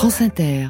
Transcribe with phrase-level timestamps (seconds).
[0.00, 0.68] France Inter.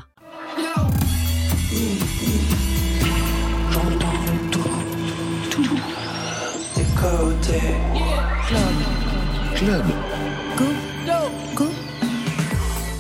[8.49, 8.65] Club.
[9.55, 9.85] Club.
[10.57, 10.65] Go.
[11.55, 11.65] Go.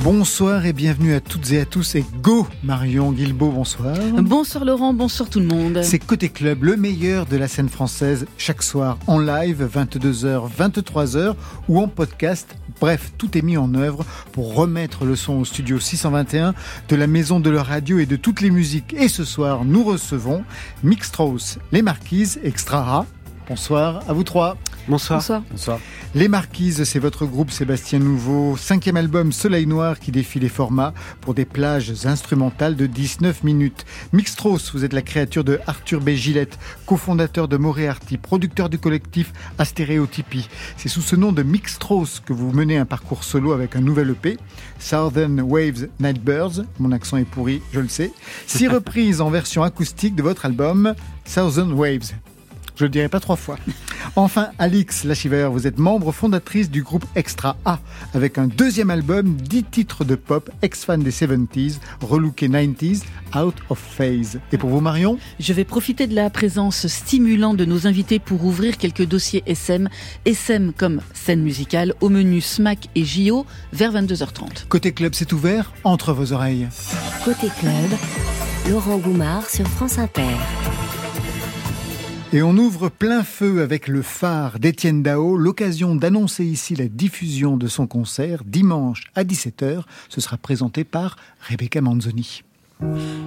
[0.04, 3.96] Bonsoir et bienvenue à toutes et à tous et go Marion Guilbeault, bonsoir.
[4.20, 5.80] Bonsoir Laurent, bonsoir tout le monde.
[5.82, 11.34] C'est Côté Club, le meilleur de la scène française, chaque soir en live, 22h, 23h
[11.68, 12.56] ou en podcast.
[12.80, 16.54] Bref, tout est mis en œuvre pour remettre le son au studio 621
[16.88, 18.94] de la maison de la radio et de toutes les musiques.
[18.94, 20.44] Et ce soir, nous recevons
[20.82, 23.04] Mixtrose, Les Marquises, Extra
[23.48, 24.56] Bonsoir à vous trois.
[24.88, 25.22] Bonsoir.
[25.50, 25.78] Bonsoir.
[26.14, 30.92] Les Marquises, c'est votre groupe Sébastien Nouveau, cinquième album Soleil Noir qui défie les formats
[31.20, 33.84] pour des plages instrumentales de 19 minutes.
[34.12, 36.10] Mixtros, vous êtes la créature de Arthur B.
[36.10, 40.48] Gillette, cofondateur de Moréarty, producteur du collectif Astéréotypie.
[40.76, 44.10] C'est sous ce nom de Mixtros que vous menez un parcours solo avec un nouvel
[44.10, 44.38] EP,
[44.78, 48.12] Southern Waves Nightbirds, mon accent est pourri, je le sais,
[48.46, 52.12] six reprises en version acoustique de votre album Southern Waves.
[52.80, 53.58] Je le dirai pas trois fois.
[54.16, 57.78] Enfin, Alix Lachiver, vous êtes membre fondatrice du groupe Extra A,
[58.14, 63.02] avec un deuxième album, dix titres de pop, ex-fan des 70s, relooké 90s,
[63.36, 64.40] Out of Phase.
[64.50, 65.18] Et pour vous, Marion?
[65.38, 69.90] Je vais profiter de la présence stimulante de nos invités pour ouvrir quelques dossiers SM.
[70.24, 74.66] SM comme scène musicale, au menu SMAC et JO, vers 22h30.
[74.70, 76.66] Côté club, c'est ouvert, entre vos oreilles.
[77.24, 77.90] Côté club,
[78.70, 80.34] Laurent Goumard sur France Inter.
[82.32, 87.56] Et on ouvre plein feu avec le phare d'Étienne Dao, l'occasion d'annoncer ici la diffusion
[87.56, 89.82] de son concert dimanche à 17h.
[90.08, 92.44] Ce sera présenté par Rebecca Manzoni.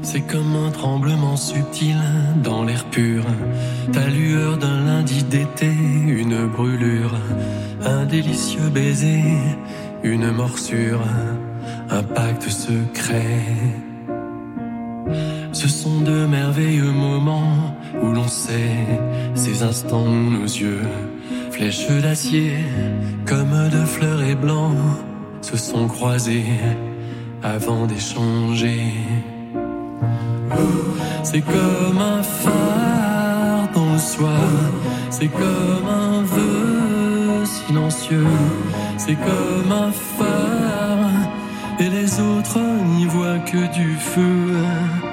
[0.03, 1.97] C'est comme un tremblement subtil
[2.43, 3.25] dans l'air pur,
[3.91, 5.67] ta lueur d'un lundi d'été,
[6.07, 7.13] une brûlure,
[7.81, 9.21] un délicieux baiser,
[10.03, 11.01] une morsure,
[11.89, 13.43] un pacte secret.
[15.53, 18.75] Ce sont de merveilleux moments où l'on sait
[19.35, 20.81] ces instants où nos yeux,
[21.51, 22.53] flèches d'acier,
[23.27, 24.75] comme de fleurs et blancs,
[25.41, 26.45] se sont croisés
[27.43, 28.81] avant d'échanger.
[31.23, 34.49] C'est comme un phare dans le soir,
[35.11, 38.27] c'est comme un vœu silencieux,
[38.97, 41.11] c'est comme un phare,
[41.79, 42.59] et les autres
[42.97, 45.12] n'y voient que du feu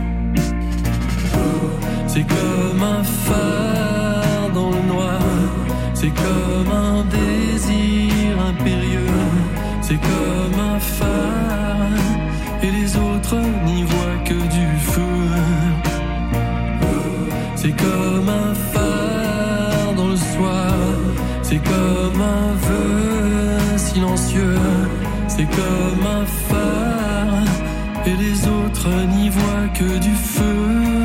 [2.07, 5.21] C'est comme un phare dans le noir,
[5.93, 9.21] c'est comme un désir impérieux,
[9.81, 12.01] c'est comme un phare,
[12.63, 15.01] et les autres n'y voient que du feu.
[17.55, 20.73] C'est comme un phare dans le soir,
[21.43, 24.57] c'est comme un vœu silencieux,
[25.27, 27.45] c'est comme un phare,
[28.05, 31.00] et les autres n'y voient que du feu.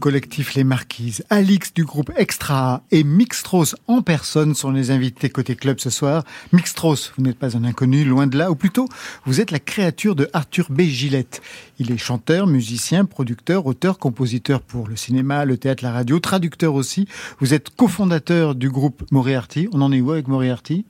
[0.00, 5.54] Collectif Les Marquises, Alix du groupe Extra et Mixtros en personne sont les invités côté
[5.54, 6.24] club ce soir.
[6.52, 8.88] Mixtros, vous n'êtes pas un inconnu, loin de là, ou plutôt,
[9.26, 10.80] vous êtes la créature de Arthur B.
[10.80, 11.42] Gillette.
[11.78, 16.74] Il est chanteur, musicien, producteur, auteur, compositeur pour le cinéma, le théâtre, la radio, traducteur
[16.74, 17.06] aussi.
[17.38, 19.68] Vous êtes cofondateur du groupe Moriarty.
[19.72, 20.86] On en est où avec Moriarty?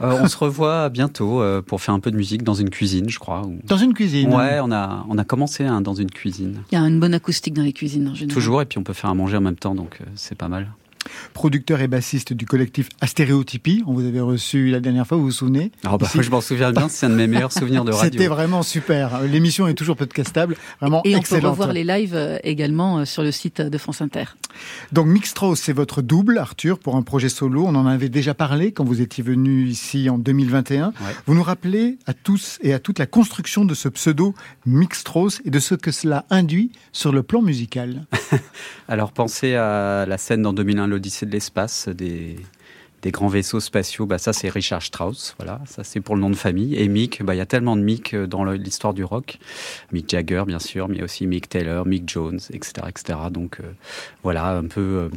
[0.00, 3.42] On se revoit bientôt pour faire un peu de musique dans une cuisine, je crois.
[3.64, 6.62] Dans une cuisine Ouais, on a, on a commencé dans une cuisine.
[6.70, 8.34] Il y a une bonne acoustique dans les cuisines en général.
[8.34, 10.68] Toujours, et puis on peut faire à manger en même temps, donc c'est pas mal
[11.34, 13.82] producteur et bassiste du collectif Astéréotypie.
[13.86, 16.72] On vous avait reçu la dernière fois, vous vous souvenez ah bah, Je m'en souviens
[16.72, 18.10] bien, c'est un de mes meilleurs souvenirs de radio.
[18.10, 19.22] C'était vraiment super.
[19.22, 21.42] L'émission est toujours podcastable, vraiment et excellente.
[21.42, 24.24] Et on peut revoir les lives euh, également euh, sur le site de France Inter.
[24.92, 27.64] Donc Mixtros, c'est votre double, Arthur, pour un projet solo.
[27.66, 30.92] On en avait déjà parlé quand vous étiez venu ici en 2021.
[31.26, 34.34] Vous nous rappelez à tous et à toute la construction de ce pseudo
[34.66, 38.06] Mixtros et de ce que cela induit sur le plan musical.
[38.88, 42.36] Alors pensez à la scène dans 2001, l'Odyssée de l'espace, des,
[43.06, 46.34] grands vaisseaux spatiaux, bah ça c'est Richard Strauss, voilà, ça c'est pour le nom de
[46.34, 46.74] famille.
[46.74, 49.38] Et Mick, bah il y a tellement de Mick euh, dans l'histoire du rock,
[49.92, 53.18] Mick Jagger bien sûr, mais aussi Mick Taylor, Mick Jones, etc., etc.
[53.30, 53.70] Donc euh,
[54.24, 55.08] voilà un peu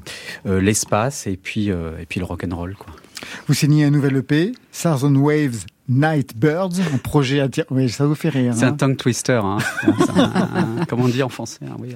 [0.46, 2.46] euh, l'espace et puis et puis le rock.
[3.48, 7.66] Vous signez un nouvel EP, Stars on Waves Night Birds, un projet à dire.
[7.70, 8.54] Oui, ça vous fait rire.
[8.56, 8.74] C'est un hein.
[8.74, 9.42] tongue twister.
[9.44, 9.58] Hein.
[10.88, 11.94] comment on dit en français hein, oui,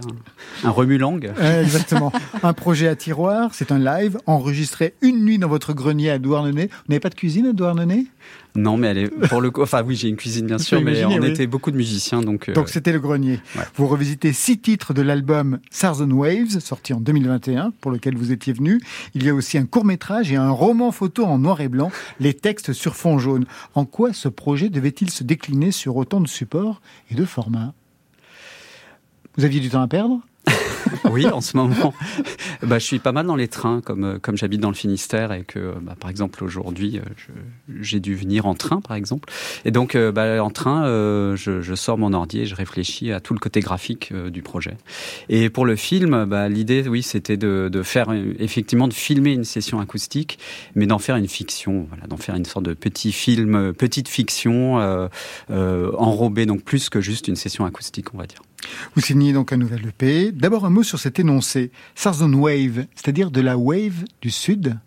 [0.65, 1.31] Un, remue-langue.
[1.61, 2.11] exactement.
[2.43, 6.67] un projet à tiroir, c'est un live enregistré une nuit dans votre grenier à Douarnenez.
[6.67, 8.07] Vous n'avez pas de cuisine à Douarnenez?
[8.55, 9.61] Non, mais elle est pour le coup.
[9.61, 12.49] Enfin, oui, j'ai une cuisine bien sûr, mais on était beaucoup de musiciens, donc.
[12.49, 13.39] Euh, donc c'était le grenier.
[13.75, 18.53] Vous revisitez six titres de l'album Stars Waves, sorti en 2021, pour lequel vous étiez
[18.53, 18.79] venu.
[19.13, 21.91] Il y a aussi un court métrage et un roman photo en noir et blanc,
[22.19, 23.45] les textes sur fond jaune.
[23.73, 26.81] En quoi ce projet devait-il se décliner sur autant de supports
[27.11, 27.73] et de formats?
[29.37, 30.21] Vous aviez du temps à perdre?
[31.11, 31.93] oui, en ce moment,
[32.63, 35.31] bah, je suis pas mal dans les trains, comme, euh, comme j'habite dans le Finistère
[35.31, 37.33] et que, bah, par exemple, aujourd'hui, euh,
[37.81, 39.31] j'ai dû venir en train, par exemple.
[39.65, 40.85] Et donc, euh, bah, en train,
[41.35, 44.77] je, je, sors mon ordi et je réfléchis à tout le côté graphique du projet.
[45.29, 48.07] Et pour le film, bah, l'idée, oui, c'était de, de, faire,
[48.39, 50.39] effectivement, de filmer une session acoustique,
[50.75, 54.79] mais d'en faire une fiction, voilà, d'en faire une sorte de petit film, petite fiction,
[55.51, 58.41] euh, enrobée, donc plus que juste une session acoustique, on va dire.
[58.95, 60.31] Vous signez donc un nouvel EP.
[60.31, 61.71] D'abord un mot sur cet énoncé.
[61.95, 64.77] Southern Wave, c'est-à-dire de la wave du Sud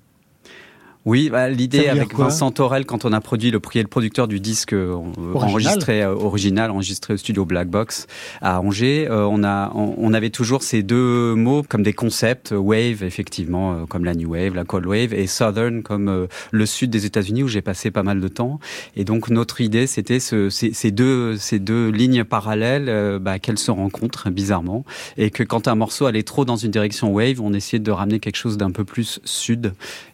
[1.08, 4.74] oui, bah, l'idée avec Vincent Torel, quand on a produit le, le producteur du disque
[4.74, 4.94] euh,
[5.32, 8.06] enregistré euh, original, enregistré au studio Black Box
[8.42, 13.02] à Angers, euh, on a on, avait toujours ces deux mots comme des concepts wave
[13.02, 17.42] effectivement comme la new wave, la cold wave et southern comme le sud des États-Unis
[17.42, 18.60] où j'ai passé pas mal de temps.
[18.94, 23.70] Et donc notre idée c'était ce, ces, deux ces deux lignes parallèles bah, qu'elles se
[23.70, 24.84] rencontrent bizarrement
[25.16, 28.20] et que quand un morceau allait trop dans une direction wave, on essayait de ramener
[28.20, 29.72] quelque chose d'un peu plus sud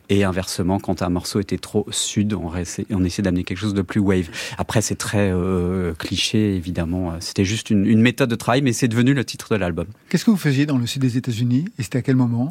[0.08, 3.82] et inversement, quand un morceau était trop sud, on, on essayait d'amener quelque chose de
[3.82, 4.28] plus wave.
[4.58, 7.14] Après, c'est très euh, cliché, évidemment.
[7.20, 9.86] C'était juste une, une, méthode de travail, mais c'est devenu le titre de l'album.
[10.08, 12.48] Qu'est-ce que vous faisiez dans le sud des États-Unis Et c'était à quel moment?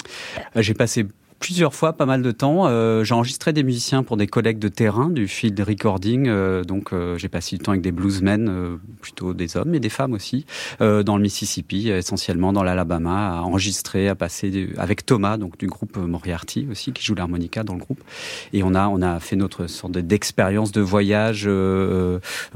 [0.56, 1.06] Euh, J'ai passé
[1.44, 2.68] plusieurs fois, pas mal de temps.
[2.68, 6.30] Euh, j'ai enregistré des musiciens pour des collègues de terrain du field recording.
[6.30, 9.90] Euh, donc euh, j'ai passé du temps avec des bluesmen, plutôt des hommes et des
[9.90, 10.46] femmes aussi,
[10.80, 15.98] dans le Mississippi, essentiellement dans l'Alabama, à enregistrer, à passer avec Thomas, donc du groupe
[15.98, 18.02] Moriarty aussi, qui joue l'harmonica dans le groupe.
[18.54, 21.50] Et on a on a fait notre sorte d'expérience de voyage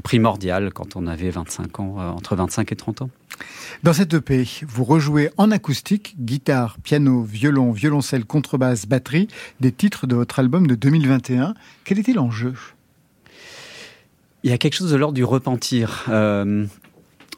[0.04, 3.10] primordiale quand on avait 25 ans, entre 25 et 30 ans.
[3.84, 9.28] Dans cette EP, vous rejouez en acoustique, guitare, piano, violon, violoncelle, contrebasse, batterie,
[9.60, 11.54] des titres de votre album de 2021.
[11.84, 12.54] Quel était l'enjeu
[14.44, 16.06] il y a quelque chose de l'ordre du repentir.
[16.10, 16.66] Euh,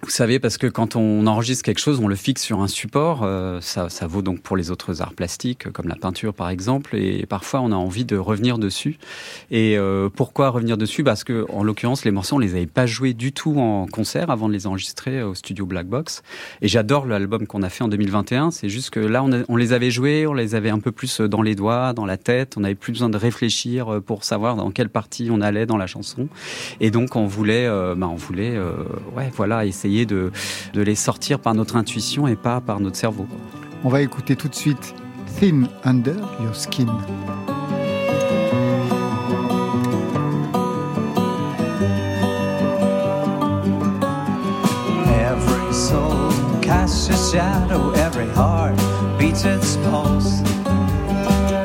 [0.02, 3.22] vous savez, parce que quand on enregistre quelque chose, on le fixe sur un support.
[3.24, 6.96] Euh, ça, ça, vaut donc pour les autres arts plastiques, comme la peinture par exemple.
[6.96, 8.98] Et parfois, on a envie de revenir dessus.
[9.52, 11.04] Et euh, pourquoi revenir dessus?
[11.04, 14.30] Parce que, en l'occurrence, les morceaux, on les avait pas joués du tout en concert
[14.30, 16.24] avant de les enregistrer au studio Black Box.
[16.62, 18.52] Et j'adore l'album qu'on a fait en 2021.
[18.52, 21.42] C'est juste que là, on, les avait joués, on les avait un peu plus dans
[21.42, 22.56] les doigts, dans la tête.
[22.58, 25.88] On avait plus besoin de réfléchir pour savoir dans quelle partie on allait dans la
[25.88, 26.30] chanson.
[26.80, 28.74] Et donc, on voulait, euh, bah, on voulait, euh,
[29.16, 30.32] ouais, voilà, essayer de,
[30.74, 33.28] de les sortir par notre intuition et pas par notre cerveau.
[33.84, 34.94] On va écouter tout de suite
[35.40, 36.88] Thin Under Your Skin.
[45.08, 46.32] Every soul
[46.62, 48.76] casts a shadow, every heart
[49.18, 50.42] beats its pulse.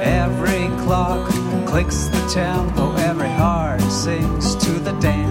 [0.03, 1.29] Every clock
[1.67, 5.24] clicks the tempo, every heart sings to the dance.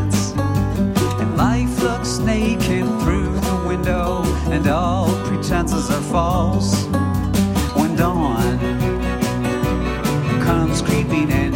[5.63, 6.85] Pretenses are false.
[7.75, 8.59] When dawn
[10.43, 11.53] comes creeping in,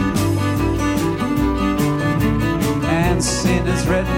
[2.86, 4.17] and sin is written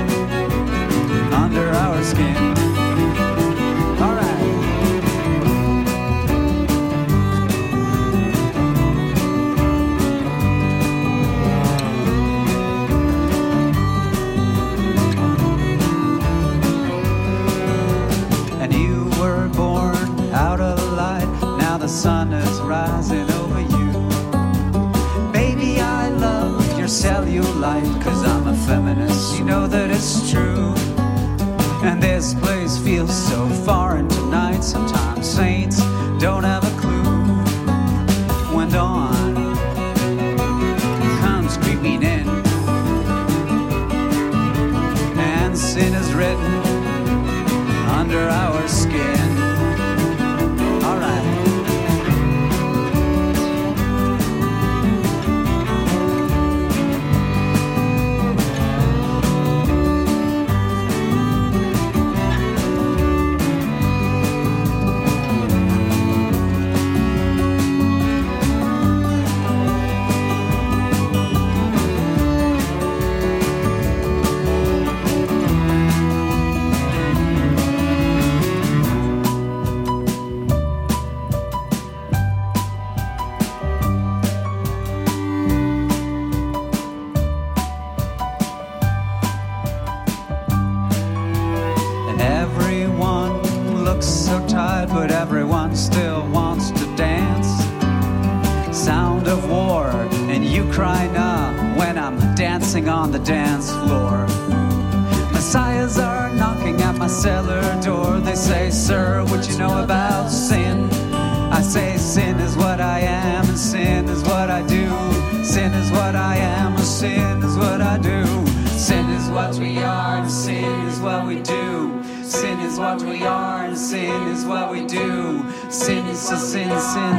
[29.59, 30.73] know that it's true.
[31.83, 35.79] And this place feels so foreign tonight, sometimes saints
[36.19, 36.78] don't have a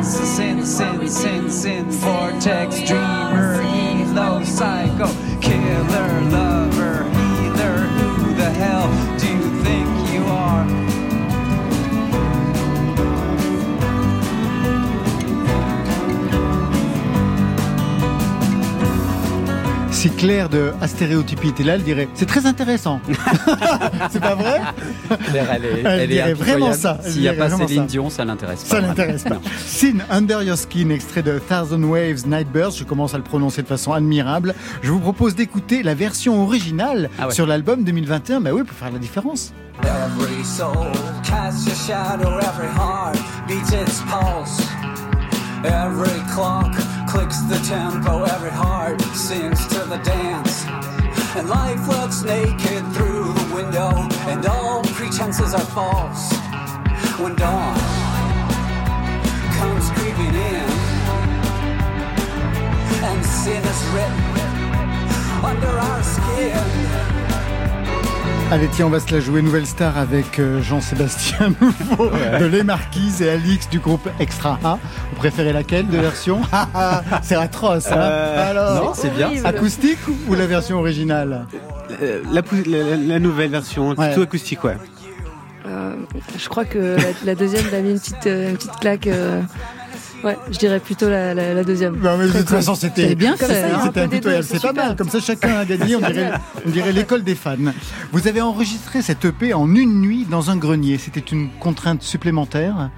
[0.03, 2.01] sin, sin, sin, sin, sin, sin.
[2.01, 3.00] Vortex, dreamer,
[20.01, 23.03] Si Claire de Astéréotypie était là, elle dirait c'est très intéressant.
[24.11, 24.63] c'est pas vrai
[25.27, 26.99] Claire, elle est, elle, dirait vraiment ça.
[27.03, 28.77] S'il n'y a pas Céline Dion, ça l'intéresse pas.
[28.77, 29.37] Ça l'intéresse pas.
[29.59, 32.79] Sin Under Your Skin, extrait de Thousand Waves Nightbirds.
[32.79, 34.55] Je commence à le prononcer de façon admirable.
[34.81, 37.35] Je vous propose d'écouter la version originale ah ouais.
[37.35, 38.41] sur l'album 2021.
[38.41, 39.53] Bah oui, pour faire la différence.
[39.83, 40.91] Every soul
[41.25, 44.67] casts a shadow, every heart beats its pulse.
[45.65, 46.73] Every clock
[47.07, 50.65] clicks the tempo, every heart sings to the dance.
[51.37, 53.91] And life looks naked through the window,
[54.31, 56.33] and all pretenses are false.
[57.21, 57.77] When dawn
[59.59, 60.71] comes creeping in,
[63.05, 67.20] and sin is written under our skin.
[68.53, 72.65] Allez, tiens, on va se la jouer nouvelle star avec euh, Jean-Sébastien Nouveau de Les
[72.65, 74.77] Marquises et Alix du groupe Extra A.
[75.11, 76.41] Vous préférez laquelle de version
[77.23, 79.31] C'est atroce, hein euh, Alors, Non, c'est bien.
[79.45, 81.47] Acoustique ou la version originale
[82.03, 84.09] euh, la, la, la, nouvelle version, ouais.
[84.09, 84.77] plutôt acoustique, ouais.
[85.67, 85.95] Euh,
[86.37, 89.09] je crois que la, la deuxième a mis une petite, une petite claque.
[90.23, 91.97] Ouais, je dirais plutôt la, la, la deuxième.
[91.99, 93.65] Non, mais de toute façon, c'était bien fait.
[93.85, 94.45] C'était impitoyable.
[94.45, 94.97] C'est pas mal.
[94.97, 95.97] Comme ça, chacun a gagné.
[95.97, 96.33] On dirait,
[96.67, 97.57] on dirait l'école des fans.
[98.13, 100.99] Vous avez enregistré cette EP en une nuit dans un grenier.
[100.99, 102.91] C'était une contrainte supplémentaire?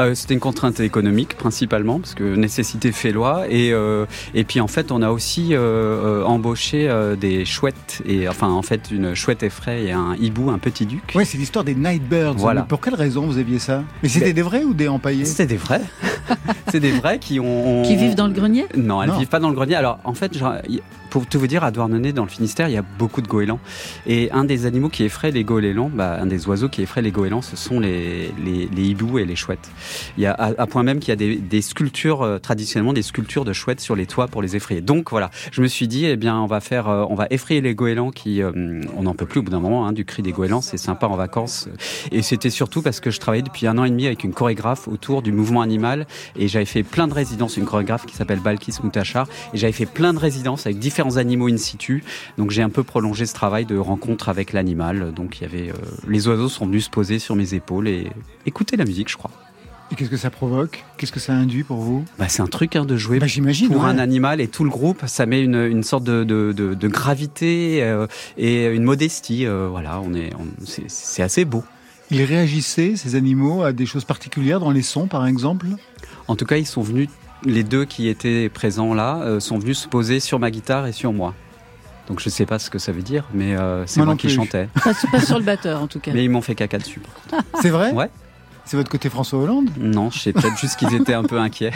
[0.00, 3.44] Euh, C'était une contrainte économique principalement, parce que nécessité fait loi.
[3.48, 8.28] Et, euh, et puis en fait, on a aussi euh, embauché euh, des chouettes, et
[8.28, 11.12] enfin en fait une chouette effraie et un hibou, un petit duc.
[11.14, 12.34] Oui, c'est l'histoire des Nightbirds.
[12.38, 12.62] Voilà.
[12.62, 13.84] pour quelle raison vous aviez ça?
[14.02, 15.26] Mais c'était des vrais ou des empaillés?
[15.26, 15.82] C'était des vrais.
[16.68, 17.82] C'est des vrais qui ont...
[17.82, 18.66] Qui vivent dans le grenier?
[18.76, 19.76] Non, elles ne vivent pas dans le grenier.
[19.76, 20.54] Alors en fait, genre,
[21.14, 23.60] pour tout vous dire, à Douarnenez, dans le Finistère, il y a beaucoup de goélands.
[24.04, 27.12] Et un des animaux qui effraie les goélands, bah, un des oiseaux qui effraie les
[27.12, 29.70] goélands, ce sont les, les, les hiboux et les chouettes.
[30.18, 33.02] Il y a à, point même qu'il y a des, des sculptures, euh, traditionnellement des
[33.02, 34.80] sculptures de chouettes sur les toits pour les effrayer.
[34.80, 37.60] Donc voilà, je me suis dit, eh bien, on va faire, euh, on va effrayer
[37.60, 40.20] les goélands qui, euh, on n'en peut plus au bout d'un moment, hein, du cri
[40.20, 41.68] des goélands, c'est sympa en vacances.
[42.10, 44.88] Et c'était surtout parce que je travaillais depuis un an et demi avec une chorégraphe
[44.88, 48.78] autour du mouvement animal et j'avais fait plein de résidences, une chorégraphe qui s'appelle Balkis
[48.82, 52.02] Moutachar, et j'avais fait plein de résidences avec différents animaux in situ
[52.38, 55.12] donc j'ai un peu prolongé ce travail de rencontre avec l'animal.
[55.12, 55.74] Donc il y avait euh,
[56.08, 58.08] les oiseaux sont venus se poser sur mes épaules et
[58.46, 59.30] écouter la musique, je crois.
[59.92, 60.82] Et qu'est-ce que ça provoque?
[60.96, 62.04] Qu'est-ce que ça induit pour vous?
[62.18, 63.26] Bah, C'est un truc hein, de jouer bah,
[63.68, 63.88] pour ouais.
[63.88, 65.02] un animal et tout le groupe.
[65.06, 68.06] Ça met une, une sorte de, de, de, de gravité euh,
[68.38, 69.46] et une modestie.
[69.46, 70.46] Euh, voilà, on est, on,
[70.88, 71.62] c'est assez beau.
[72.10, 75.66] Ils réagissaient, ces animaux, à des choses particulières dans les sons, par exemple?
[76.28, 77.08] En tout cas, ils sont venus,
[77.44, 80.92] les deux qui étaient présents là, euh, sont venus se poser sur ma guitare et
[80.92, 81.34] sur moi.
[82.08, 84.28] Donc je sais pas ce que ça veut dire, mais euh, c'est moi, moi qui
[84.28, 84.68] chantais.
[84.74, 86.12] Pas, pas, sur le batteur en tout cas.
[86.12, 87.00] Mais ils m'ont fait caca dessus.
[87.62, 88.10] C'est vrai Ouais.
[88.66, 91.72] C'est votre côté François Hollande Non, je sais peut-être juste qu'ils étaient un peu inquiets.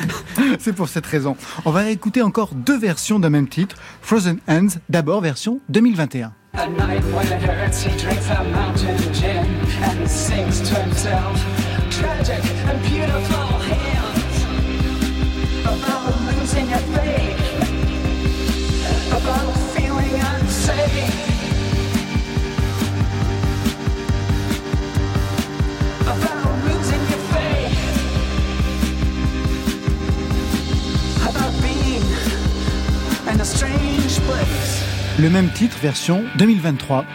[0.58, 1.36] C'est pour cette raison.
[1.64, 6.32] On va écouter encore deux versions d'un même titre, Frozen Hands, d'abord version 2021.
[35.24, 37.06] Le même titre, version 2023.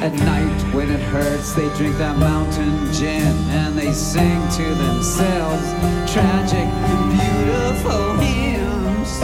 [0.00, 5.64] At night when it hurts, they drink that mountain gin and they sing to themselves
[6.12, 9.16] tragic and beautiful hymns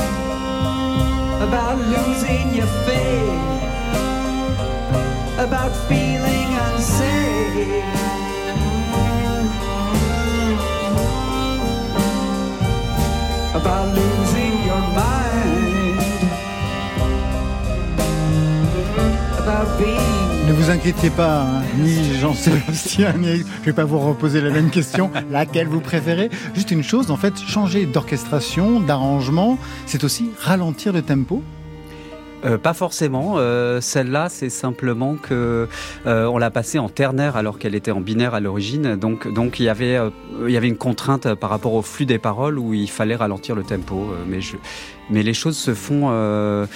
[1.44, 3.60] about losing your faith,
[5.38, 7.84] about feeling unsafe.
[13.54, 15.20] About losing your mind.
[19.40, 24.68] Ne vous inquiétez pas, hein, ni Jean-Sébastien, ni je vais pas vous reposer la même
[24.68, 25.10] question.
[25.30, 26.28] Laquelle vous préférez?
[26.54, 31.42] Juste une chose, en fait, changer d'orchestration, d'arrangement, c'est aussi ralentir le tempo?
[32.44, 33.34] Euh, pas forcément.
[33.36, 35.68] Euh, celle-là, c'est simplement que
[36.06, 38.96] euh, on l'a passée en ternaire alors qu'elle était en binaire à l'origine.
[38.96, 39.98] Donc, donc il y avait,
[40.46, 43.54] il y avait une contrainte par rapport au flux des paroles où il fallait ralentir
[43.54, 44.14] le tempo.
[44.26, 44.56] mais je,
[45.10, 46.66] mais les choses se font euh,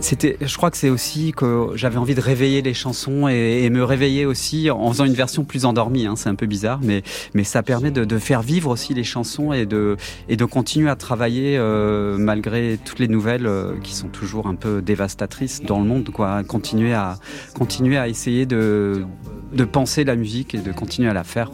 [0.00, 3.82] c'était, je crois que c'est aussi que j'avais envie de réveiller les chansons et, me
[3.82, 6.06] réveiller aussi en faisant une version plus endormie.
[6.06, 7.02] Hein, c'est un peu bizarre, mais
[7.34, 9.96] mais ça permet de, faire vivre aussi les chansons et de
[10.28, 14.54] et de continuer à travailler euh, malgré toutes les nouvelles euh, qui sont toujours un
[14.54, 16.10] peu dévastatrices dans le monde.
[16.46, 17.18] Continuer à
[17.54, 19.04] continuer à essayer de
[19.52, 21.50] de penser la musique et de continuer à la faire.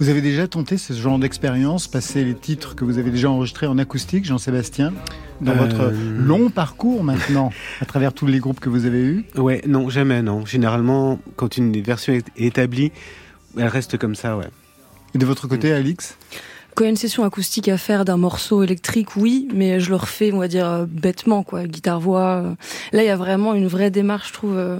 [0.00, 3.66] Vous avez déjà tenté ce genre d'expérience, passer les titres que vous avez déjà enregistrés
[3.66, 4.92] en acoustique, Jean-Sébastien?
[5.40, 9.24] Dans votre euh, long parcours maintenant, à travers tous les groupes que vous avez eus
[9.36, 10.44] Ouais, non, jamais, non.
[10.46, 12.92] Généralement, quand une version est établie,
[13.56, 14.48] elle reste comme ça, ouais.
[15.14, 16.16] Et de votre côté, Alix
[16.74, 19.90] quand il y a une session acoustique à faire d'un morceau électrique, oui, mais je
[19.90, 22.56] le refais, on va dire, euh, bêtement, quoi, guitare-voix.
[22.92, 24.56] Là, il y a vraiment une vraie démarche, je trouve.
[24.56, 24.78] Euh.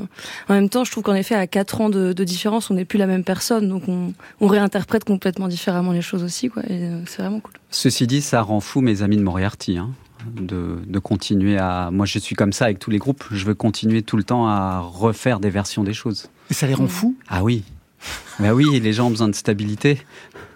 [0.49, 2.99] En même temps, je trouve qu'en effet, à quatre ans de, différence, on n'est plus
[2.99, 4.13] la même personne, donc on,
[4.49, 7.53] réinterprète complètement différemment les choses aussi, quoi, et c'est vraiment cool.
[7.71, 9.91] Ceci dit, ça rend fou mes amis de Moriarty, hein
[10.35, 11.91] de, continuer à.
[11.93, 13.25] Moi, je suis comme ça avec tous les groupes.
[13.31, 16.29] Je veux continuer tout le temps à refaire des versions des choses.
[16.51, 17.17] Et ça les rend fous?
[17.29, 17.65] Ah oui.
[18.39, 19.99] bah oui, les gens ont besoin de stabilité.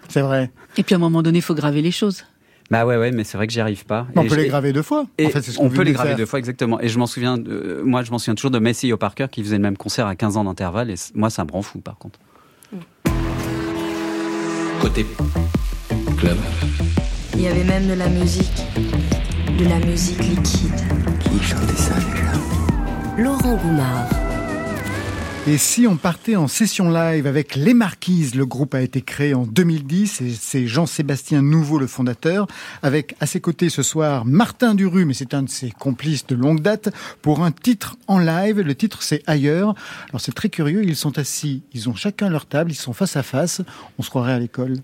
[0.07, 0.51] C'est vrai.
[0.77, 2.25] Et puis à un moment donné, il faut graver les choses.
[2.71, 4.07] Bah ouais, ouais, mais c'est vrai que j'y arrive pas.
[4.15, 5.07] On peut les graver deux fois.
[5.17, 6.79] Et on peut les graver deux fois, exactement.
[6.79, 7.37] Et je m'en souviens,
[7.83, 10.37] moi, je m'en souviens toujours de Messi Parker qui faisait le même concert à 15
[10.37, 10.91] ans d'intervalle.
[10.91, 12.19] Et moi, ça me rend fou, par contre.
[14.81, 15.05] Côté
[16.17, 16.37] club.
[17.33, 18.65] Il y avait même de la musique
[19.59, 20.71] de la musique liquide.
[21.19, 24.07] Qui chantait ça déjà Laurent Goumard.
[25.47, 29.33] Et si on partait en session live avec Les Marquises, le groupe a été créé
[29.33, 32.47] en 2010 et c'est Jean-Sébastien Nouveau le fondateur,
[32.83, 36.35] avec à ses côtés ce soir Martin Duru, mais c'est un de ses complices de
[36.35, 36.89] longue date,
[37.21, 38.61] pour un titre en live.
[38.61, 39.75] Le titre c'est Ailleurs.
[40.09, 43.17] Alors c'est très curieux, ils sont assis, ils ont chacun leur table, ils sont face
[43.17, 43.61] à face,
[43.97, 44.77] on se croirait à l'école.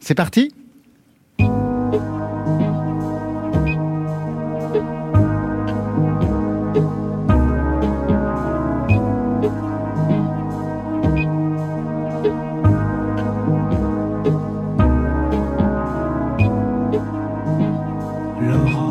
[0.00, 0.52] C'est parti?
[18.44, 18.81] 然后。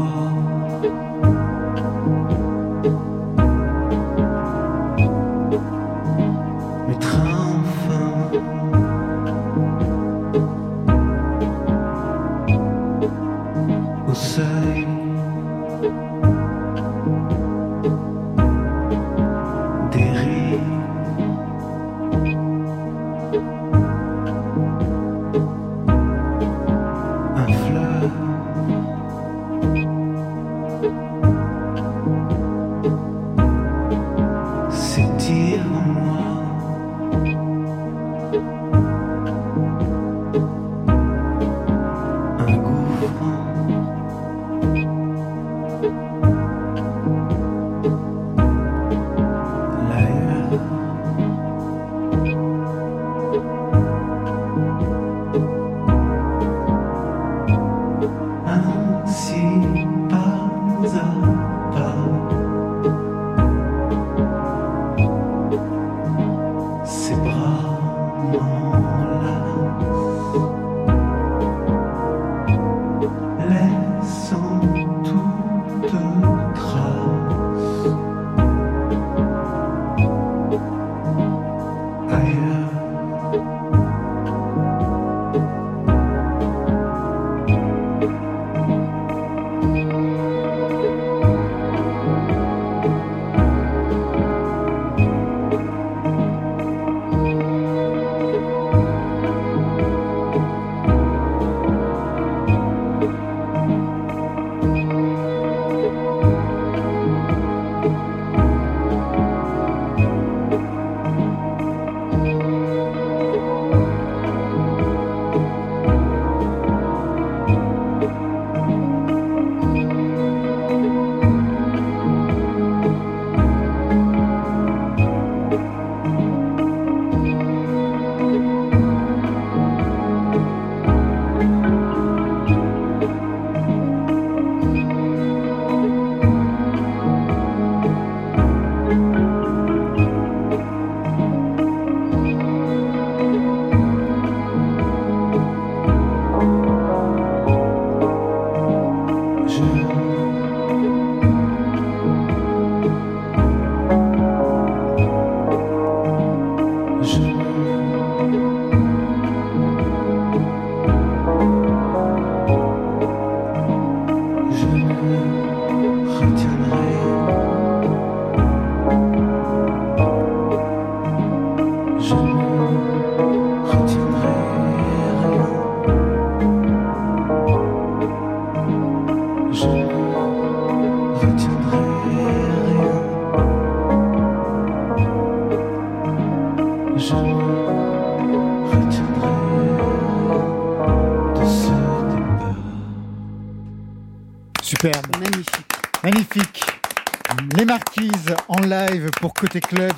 [199.42, 199.92] Côté Club,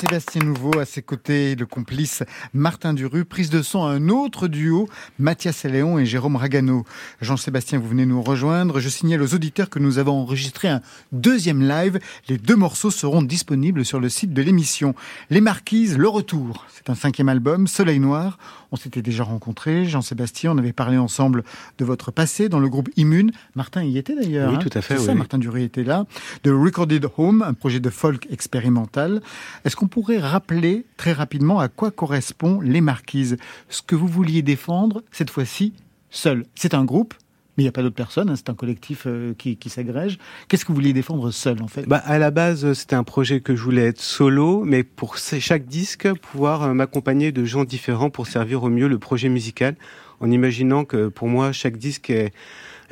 [0.00, 2.22] c'est Jean-Sébastien Nouveau, à ses côtés le complice
[2.54, 6.84] Martin Duru, prise de son à un autre duo, Mathias Léon et Jérôme Ragano.
[7.20, 8.80] Jean-Sébastien, vous venez nous rejoindre.
[8.80, 10.80] Je signale aux auditeurs que nous avons enregistré un
[11.12, 11.98] deuxième live.
[12.28, 14.94] Les deux morceaux seront disponibles sur le site de l'émission.
[15.28, 16.66] Les Marquises, le retour.
[16.72, 18.38] C'est un cinquième album, Soleil Noir.
[18.72, 21.42] On s'était déjà rencontrés, Jean-Sébastien, on avait parlé ensemble
[21.78, 23.32] de votre passé dans le groupe Immune.
[23.56, 24.52] Martin y était d'ailleurs.
[24.52, 24.96] Oui, tout à fait.
[24.96, 26.06] ça, Martin Dury était là.
[26.44, 29.20] De Recorded Home, un projet de folk expérimental.
[29.64, 33.36] Est-ce qu'on pourrait rappeler très rapidement à quoi correspond Les Marquises
[33.68, 35.74] Ce que vous vouliez défendre, cette fois-ci,
[36.10, 36.46] seul.
[36.54, 37.14] C'est un groupe,
[37.56, 40.18] mais il n'y a pas d'autres personnes, hein, c'est un collectif euh, qui, s'agrège.
[40.48, 41.82] Qu'est-ce que vous vouliez défendre seul en fait?
[41.86, 45.66] Bah, À la base, c'était un projet que je voulais être solo, mais pour chaque
[45.66, 49.74] disque, pouvoir euh, m'accompagner de gens différents pour servir au mieux le projet musical,
[50.20, 52.32] en imaginant que pour moi, chaque disque est,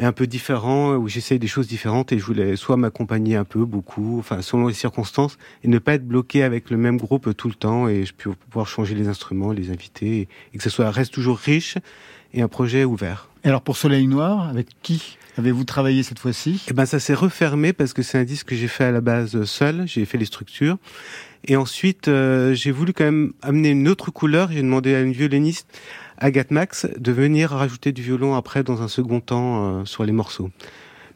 [0.04, 3.64] un peu différent, où j'essaye des choses différentes et je voulais soit m'accompagner un peu,
[3.64, 7.48] beaucoup, enfin selon les circonstances, et ne pas être bloqué avec le même groupe tout
[7.48, 10.90] le temps et je peux pouvoir changer les instruments, les invités, et que ce soit
[10.90, 11.76] reste toujours riche
[12.32, 13.28] et un projet ouvert.
[13.44, 16.64] Et alors pour Soleil Noir, avec qui avez-vous travaillé cette fois-ci?
[16.68, 19.00] Eh ben ça s'est refermé parce que c'est un disque que j'ai fait à la
[19.00, 19.86] base seul.
[19.86, 20.76] J'ai fait les structures
[21.44, 24.50] et ensuite euh, j'ai voulu quand même amener une autre couleur.
[24.50, 25.68] J'ai demandé à une violoniste,
[26.18, 30.12] Agathe Max, de venir rajouter du violon après dans un second temps euh, sur les
[30.12, 30.50] morceaux.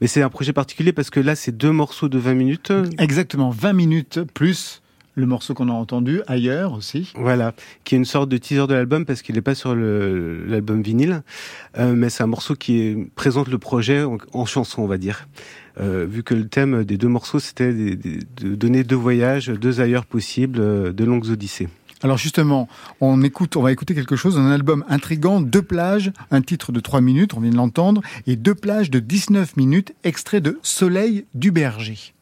[0.01, 2.73] Mais c'est un projet particulier parce que là c'est deux morceaux de 20 minutes.
[2.99, 4.83] Exactement, 20 minutes plus
[5.15, 7.12] le morceau qu'on a entendu ailleurs aussi.
[7.17, 10.83] Voilà, qui est une sorte de teaser de l'album parce qu'il n'est pas sur l'album
[10.83, 11.23] vinyle,
[11.79, 15.29] euh, mais c'est un morceau qui présente le projet en, chanson, on va dire.
[15.81, 20.07] Euh, vu que le thème des deux morceaux, c'était de donner deux voyages, deux ailleurs
[20.07, 21.69] possibles, de longues odyssées.
[22.03, 22.69] Alors justement,
[23.01, 26.81] on écoute, on va écouter quelque chose, un album intrigant, deux plages, un titre de
[26.81, 31.27] trois minutes, on vient de l'entendre, et deux plages de 19 minutes, extrait de Soleil
[31.35, 32.12] du Berger.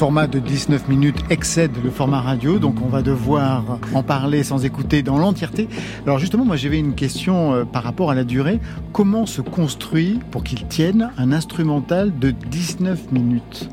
[0.00, 4.64] Format de 19 minutes excède le format radio, donc on va devoir en parler sans
[4.64, 5.68] écouter dans l'entièreté.
[6.06, 8.60] Alors justement, moi j'avais une question euh, par rapport à la durée.
[8.94, 13.68] Comment se construit, pour qu'il tienne, un instrumental de 19 minutes?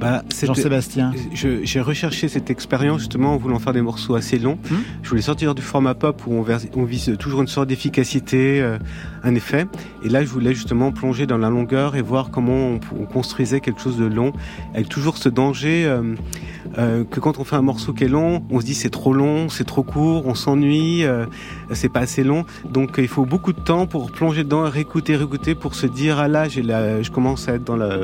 [0.00, 4.58] Bah, Jean-Sébastien J'ai recherché cette expérience justement en voulant faire des morceaux assez longs.
[4.70, 6.44] Hmm je voulais sortir du format pop où
[6.76, 8.78] on, vise toujours une sorte d'efficacité, euh,
[9.24, 9.66] un effet.
[10.04, 13.80] Et là, je voulais justement plonger dans la longueur et voir comment on, construisait quelque
[13.80, 14.32] chose de long,
[14.72, 16.14] avec toujours ce danger euh,
[16.78, 19.12] euh, que quand on fait un morceau qui est long, on se dit c'est trop
[19.12, 21.02] long, c'est trop court, on s'ennuie,
[21.72, 22.44] c'est pas assez long.
[22.70, 26.28] Donc il faut beaucoup de temps pour plonger dedans, réécouter, réécouter, pour se dire ah
[26.28, 28.02] là, je commence à être dans, la,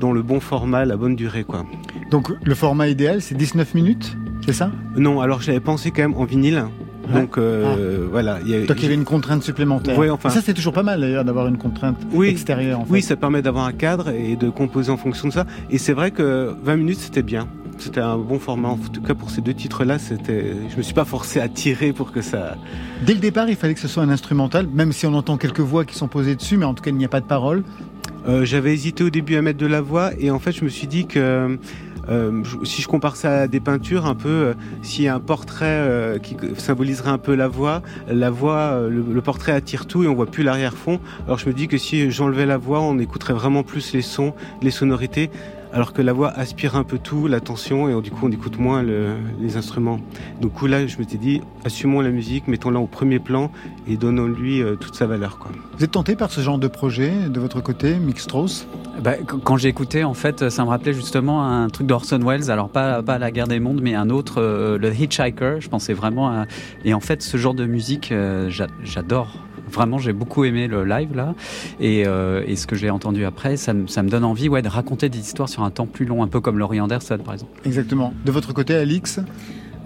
[0.00, 1.35] dans le bon format, la bonne durée.
[1.44, 1.64] Quoi.
[2.10, 4.70] Donc le format idéal, c'est 19 minutes c'est ça?
[4.96, 6.66] Non, alors j'avais pensé quand même en vinyle.
[7.12, 8.08] Donc euh, ah.
[8.10, 8.40] voilà.
[8.46, 9.98] Y a, Donc il y avait une contrainte supplémentaire.
[9.98, 10.30] Oui, enfin.
[10.30, 12.80] ça c'est toujours pas mal d'ailleurs d'avoir une contrainte extérieure.
[12.80, 12.92] En fait.
[12.92, 15.46] Oui, ça permet d'avoir un cadre et de composer en fonction de ça.
[15.70, 17.48] Et c'est vrai que 20 minutes c'était bien.
[17.78, 18.68] C'était un bon format.
[18.68, 20.54] En tout cas pour ces deux titres-là, c'était.
[20.68, 22.56] Je me suis pas forcé à tirer pour que ça.
[23.04, 25.60] Dès le départ, il fallait que ce soit un instrumental, même si on entend quelques
[25.60, 27.64] voix qui sont posées dessus, mais en tout cas il n'y a pas de parole.
[28.26, 30.68] Euh, j'avais hésité au début à mettre de la voix et en fait je me
[30.68, 31.58] suis dit que
[32.08, 34.54] euh, si je compare ça à des peintures, un peu,
[34.98, 39.86] euh, un portrait euh, qui symboliserait un peu la voix, la voix, le, portrait attire
[39.86, 41.00] tout et on voit plus l'arrière-fond.
[41.26, 44.34] Alors je me dis que si j'enlevais la voix, on écouterait vraiment plus les sons,
[44.62, 45.30] les sonorités
[45.76, 48.82] alors que la voix aspire un peu tout, l'attention, et du coup on écoute moins
[48.82, 50.00] les instruments.
[50.40, 53.52] Donc là, je m'étais dit, assumons la musique, mettons-la au premier plan
[53.86, 55.38] et donnons-lui euh, toute sa valeur.
[55.38, 55.52] Quoi.
[55.76, 58.66] Vous êtes tenté par ce genre de projet de votre côté, Mixtros
[59.02, 62.70] bah, Quand j'ai écouté, en fait, ça me rappelait justement un truc d'Orson Welles, alors
[62.70, 66.30] pas, pas La guerre des mondes, mais un autre, euh, le Hitchhiker, je pensais vraiment
[66.30, 66.46] à...
[66.86, 68.48] Et en fait, ce genre de musique, euh,
[68.82, 69.45] j'adore.
[69.70, 71.34] Vraiment, j'ai beaucoup aimé le live là.
[71.80, 75.18] Euh, et, ce que j'ai entendu après, ça, me donne envie ouais, de raconter des
[75.18, 77.60] histoires sur un temps plus long, un peu comme Laurie Anderson par exemple.
[77.64, 78.12] Exactement.
[78.24, 79.20] De votre côté, Alix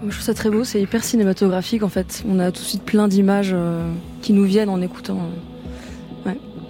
[0.03, 2.23] je trouve ça très beau, c'est hyper cinématographique en fait.
[2.27, 3.87] On a tout de suite plein d'images euh,
[4.23, 5.29] qui nous viennent en écoutant.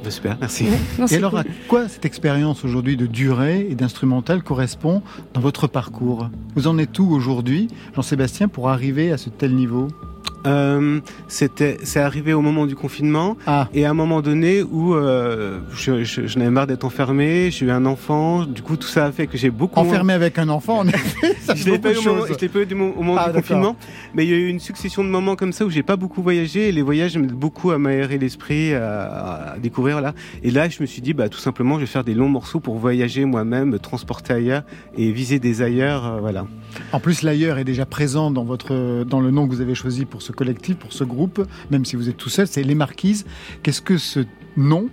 [0.03, 0.65] J'espère, merci.
[1.11, 6.29] et alors, à quoi cette expérience aujourd'hui de durée et d'instrumental correspond dans votre parcours?
[6.55, 9.89] Vous en êtes où aujourd'hui, Jean-Sébastien, pour arriver à ce tel niveau?
[10.45, 13.67] Euh, c'était, c'est arrivé au moment du confinement ah.
[13.73, 17.65] et à un moment donné où euh, je, je, je n'avais marre d'être enfermé, j'ai
[17.65, 20.49] eu un enfant, du coup tout ça a fait que j'ai beaucoup enfermé avec un
[20.49, 20.79] enfant.
[20.79, 23.17] En effet, ça je l'ai pas eu au moment, je l'ai pas eu au moment
[23.19, 23.75] ah, du confinement,
[24.13, 26.21] mais il y a eu une succession de moments comme ça où j'ai pas beaucoup
[26.21, 30.13] voyagé et les voyages m'aident beaucoup à m'aérer l'esprit, à, à, découvrir là.
[30.43, 32.59] Et là, je me suis dit bah tout simplement, je vais faire des longs morceaux
[32.59, 34.63] pour voyager moi-même, me transporter ailleurs
[34.97, 36.45] et viser des ailleurs, euh, voilà.
[36.93, 40.05] En plus, l'ailleurs est déjà présent dans votre dans le nom que vous avez choisi
[40.05, 43.25] pour ce collectif, pour ce groupe, même si vous êtes tout seul, c'est Les Marquises.
[43.63, 44.21] Qu'est-ce que ce
[44.57, 44.89] nom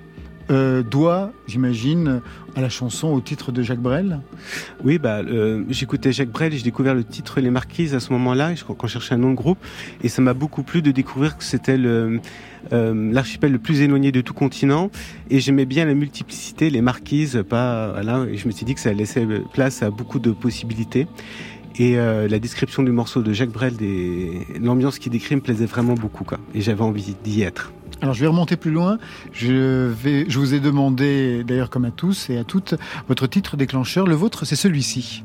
[0.51, 2.23] euh, doit, j'imagine,
[2.57, 4.21] à la chanson au titre de Jacques Brel?
[4.83, 8.55] Oui, bah, euh, j'écoutais Jacques Brel j'ai découvert le titre Les Marquises à ce moment-là,
[8.67, 9.59] quand je cherchais un nom de groupe,
[10.03, 12.19] et ça m'a beaucoup plu de découvrir que c'était euh,
[12.73, 14.91] l'archipel le plus éloigné de tout continent,
[15.29, 18.81] et j'aimais bien la multiplicité, les marquises, pas voilà, et je me suis dit que
[18.81, 21.07] ça laissait place à beaucoup de possibilités.
[21.79, 23.75] Et euh, la description du morceau de Jacques Brel,
[24.61, 26.25] l'ambiance qu'il décrit me plaisait vraiment beaucoup.
[26.25, 26.39] Quoi.
[26.55, 27.73] Et j'avais envie d'y être.
[28.01, 28.99] Alors je vais remonter plus loin.
[29.33, 32.75] Je, vais, je vous ai demandé, d'ailleurs comme à tous et à toutes,
[33.07, 34.07] votre titre déclencheur.
[34.07, 35.25] Le vôtre, c'est celui-ci.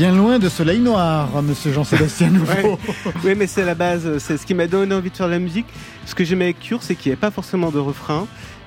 [0.00, 2.78] Bien loin de Soleil Noir, monsieur Jean-Sébastien Nouveau.
[3.22, 5.38] oui, mais c'est la base, c'est ce qui m'a donné envie de faire de la
[5.38, 5.66] musique.
[6.06, 8.26] Ce que j'aimais avec Cure, c'est qu'il n'y avait pas forcément de refrain.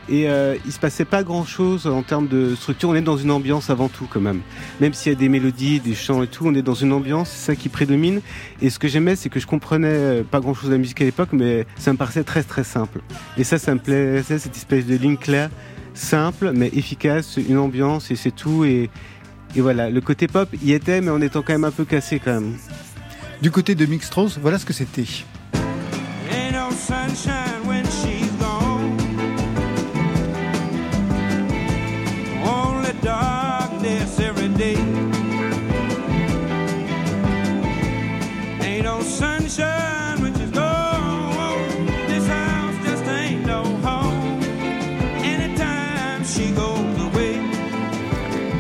[0.10, 2.90] Et euh, il se passait pas grand chose en termes de structure.
[2.90, 4.42] On est dans une ambiance avant tout, quand même.
[4.80, 7.30] Même s'il y a des mélodies, des chants et tout, on est dans une ambiance,
[7.30, 8.22] c'est ça qui prédomine.
[8.62, 11.02] Et ce que j'aimais, c'est que je comprenais euh, pas grand chose de la musique
[11.02, 13.02] à l'époque, mais ça me paraissait très très simple.
[13.40, 15.50] Et ça, ça me plaisait, cette espèce de ligne claire,
[15.96, 18.66] simple, mais efficace, une ambiance et c'est tout.
[18.66, 18.92] Et,
[19.56, 22.20] et voilà, le côté pop y était, mais en étant quand même un peu cassé
[22.20, 22.58] quand même.
[23.42, 25.06] Du côté de Mixtros, voilà ce que c'était.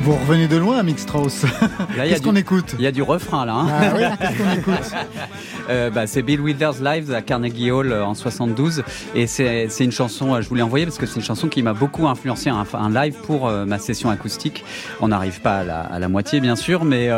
[0.03, 1.45] Vous revenez de loin, Mick Strauss.
[1.95, 2.75] Qu'est-ce qu'on écoute?
[2.77, 3.53] Il y a du refrain là.
[3.53, 4.91] Hein ah oui, qu'est-ce qu'on écoute?
[5.69, 8.83] Euh, bah, C'est Bill Withers Live à Carnegie Hall euh, en 72.
[9.15, 11.71] Et c'est une chanson, euh, je voulais envoyer parce que c'est une chanson qui m'a
[11.71, 14.65] beaucoup influencé, un, un live pour euh, ma session acoustique.
[14.99, 17.09] On n'arrive pas à la, à la, moitié, bien sûr, mais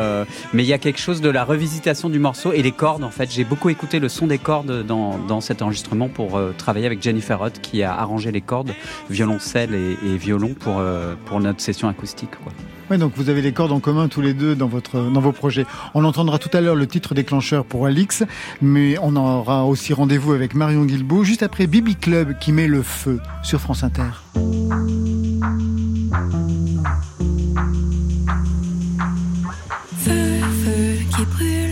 [0.54, 3.04] mais il y a quelque chose de la revisitation du morceau et les cordes.
[3.04, 6.86] En fait, j'ai beaucoup écouté le son des cordes dans, dans cet enregistrement pour travailler
[6.86, 8.74] avec Jennifer Roth qui a arrangé les cordes,
[9.10, 10.84] violoncelle et, et violon pour,
[11.26, 12.36] pour notre session acoustique.
[12.44, 12.54] Quoi.
[12.92, 15.32] Oui, donc vous avez les cordes en commun tous les deux dans, votre, dans vos
[15.32, 15.66] projets.
[15.96, 18.24] On entendra tout à l'heure le titre déclencheur pour Alix,
[18.62, 22.84] mais on aura aussi rendez-vous avec Marion Guilbault juste après Bibi Club qui met le
[22.84, 24.04] feu sur France Inter.
[29.98, 31.65] Feu, feu qui brûle,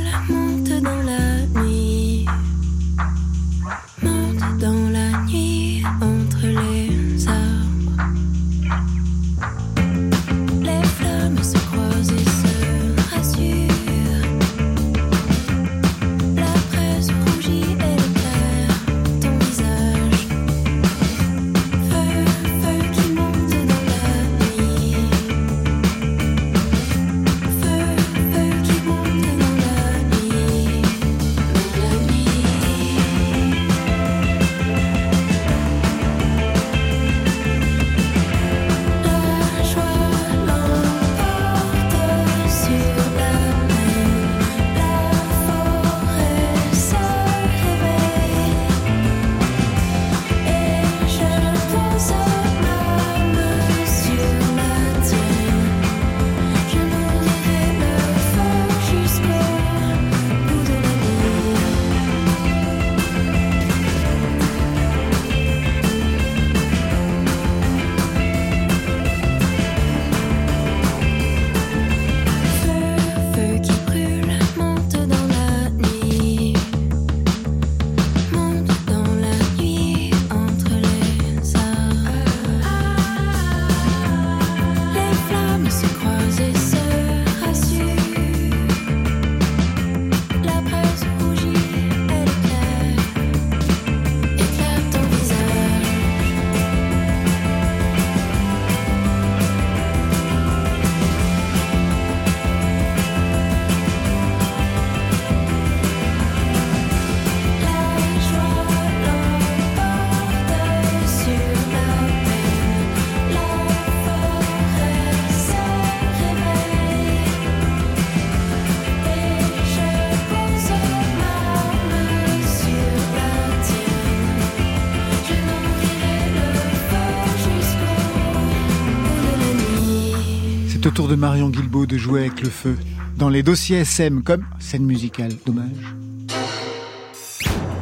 [130.84, 132.78] C'est au tour de Marion Guilbault de jouer avec le feu.
[133.16, 135.32] Dans les dossiers SM comme scène musicale.
[135.46, 135.96] Dommage.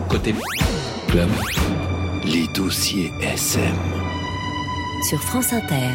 [0.08, 0.36] Côté
[1.08, 1.28] club,
[2.24, 3.76] les dossiers SM.
[5.10, 5.90] Sur France Inter.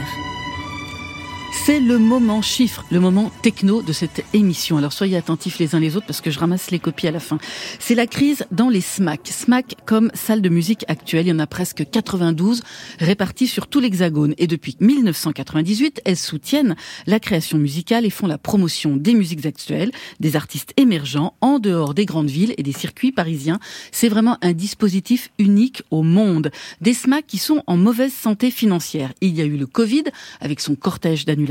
[1.64, 4.77] C'est le moment chiffre, le moment techno de cette émission.
[4.77, 7.19] Alors soyez attentifs les uns les autres parce que je ramasse les copies à la
[7.19, 7.38] fin.
[7.81, 9.27] C'est la crise dans les SMAC.
[9.27, 12.62] SMAC comme salle de musique actuelle, il y en a presque 92
[13.01, 14.35] réparties sur tout l'hexagone.
[14.38, 19.90] Et depuis 1998, elles soutiennent la création musicale et font la promotion des musiques actuelles,
[20.21, 23.59] des artistes émergents en dehors des grandes villes et des circuits parisiens.
[23.90, 26.53] C'est vraiment un dispositif unique au monde.
[26.81, 29.12] Des SMAC qui sont en mauvaise santé financière.
[29.21, 30.05] Il y a eu le Covid
[30.40, 31.46] avec son cortège d'annulation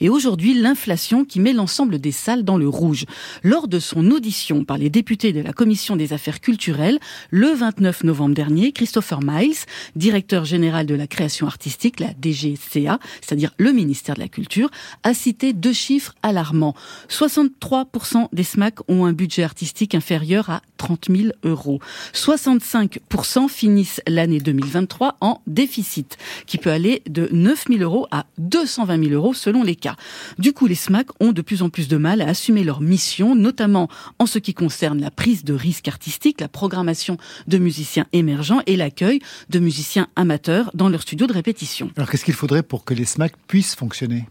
[0.00, 3.04] et aujourd'hui l'inflation qui met l'ensemble des salles dans le rouge.
[3.42, 6.98] Lors de son audition par les députés de la Commission des affaires culturelles,
[7.30, 9.56] le 29 novembre dernier, Christopher Miles,
[9.94, 14.70] directeur général de la création artistique, la DGCA, c'est-à-dire le ministère de la Culture,
[15.02, 16.74] a cité deux chiffres alarmants.
[17.08, 21.80] 63% des SMAC ont un budget artistique inférieur à 30 000 euros.
[22.12, 28.26] 65% finissent l'année 2023 en déficit, qui peut aller de 9 000 euros à
[28.66, 29.96] 220 000 euros selon les cas.
[30.38, 33.34] Du coup, les SMAC ont de plus en plus de mal à assumer leur mission,
[33.34, 37.16] notamment en ce qui concerne la prise de risque artistique, la programmation
[37.46, 39.20] de musiciens émergents et l'accueil
[39.50, 41.90] de musiciens amateurs dans leur studio de répétition.
[41.96, 44.26] Alors qu'est-ce qu'il faudrait pour que les SMAC puissent fonctionner?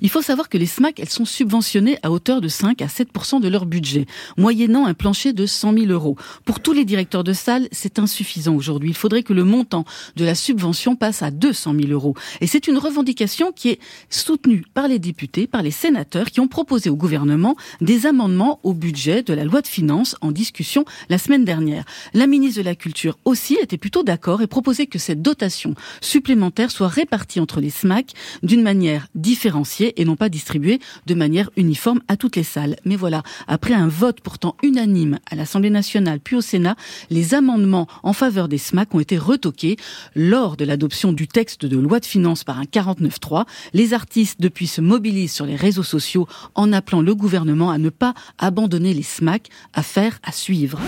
[0.00, 3.40] Il faut savoir que les SMAC, elles sont subventionnées à hauteur de 5 à 7%
[3.40, 4.06] de leur budget,
[4.36, 6.16] moyennant un plancher de 100 000 euros.
[6.44, 8.90] Pour tous les directeurs de salle, c'est insuffisant aujourd'hui.
[8.90, 9.84] Il faudrait que le montant
[10.16, 12.14] de la subvention passe à 200 000 euros.
[12.40, 16.48] Et c'est une revendication qui est soutenue par les députés, par les sénateurs, qui ont
[16.48, 21.18] proposé au gouvernement des amendements au budget de la loi de finances en discussion la
[21.18, 21.84] semaine dernière.
[22.14, 26.70] La ministre de la Culture aussi était plutôt d'accord et proposait que cette dotation supplémentaire
[26.70, 28.12] soit répartie entre les SMAC
[28.42, 29.57] d'une manière différente
[29.96, 32.76] et non pas distribué de manière uniforme à toutes les salles.
[32.84, 36.76] Mais voilà, après un vote pourtant unanime à l'Assemblée nationale puis au Sénat,
[37.10, 39.76] les amendements en faveur des SMAC ont été retoqués
[40.14, 43.44] lors de l'adoption du texte de loi de finances par un 49.3.
[43.72, 47.90] Les artistes depuis se mobilisent sur les réseaux sociaux en appelant le gouvernement à ne
[47.90, 50.78] pas abandonner les SMAC, à faire à suivre.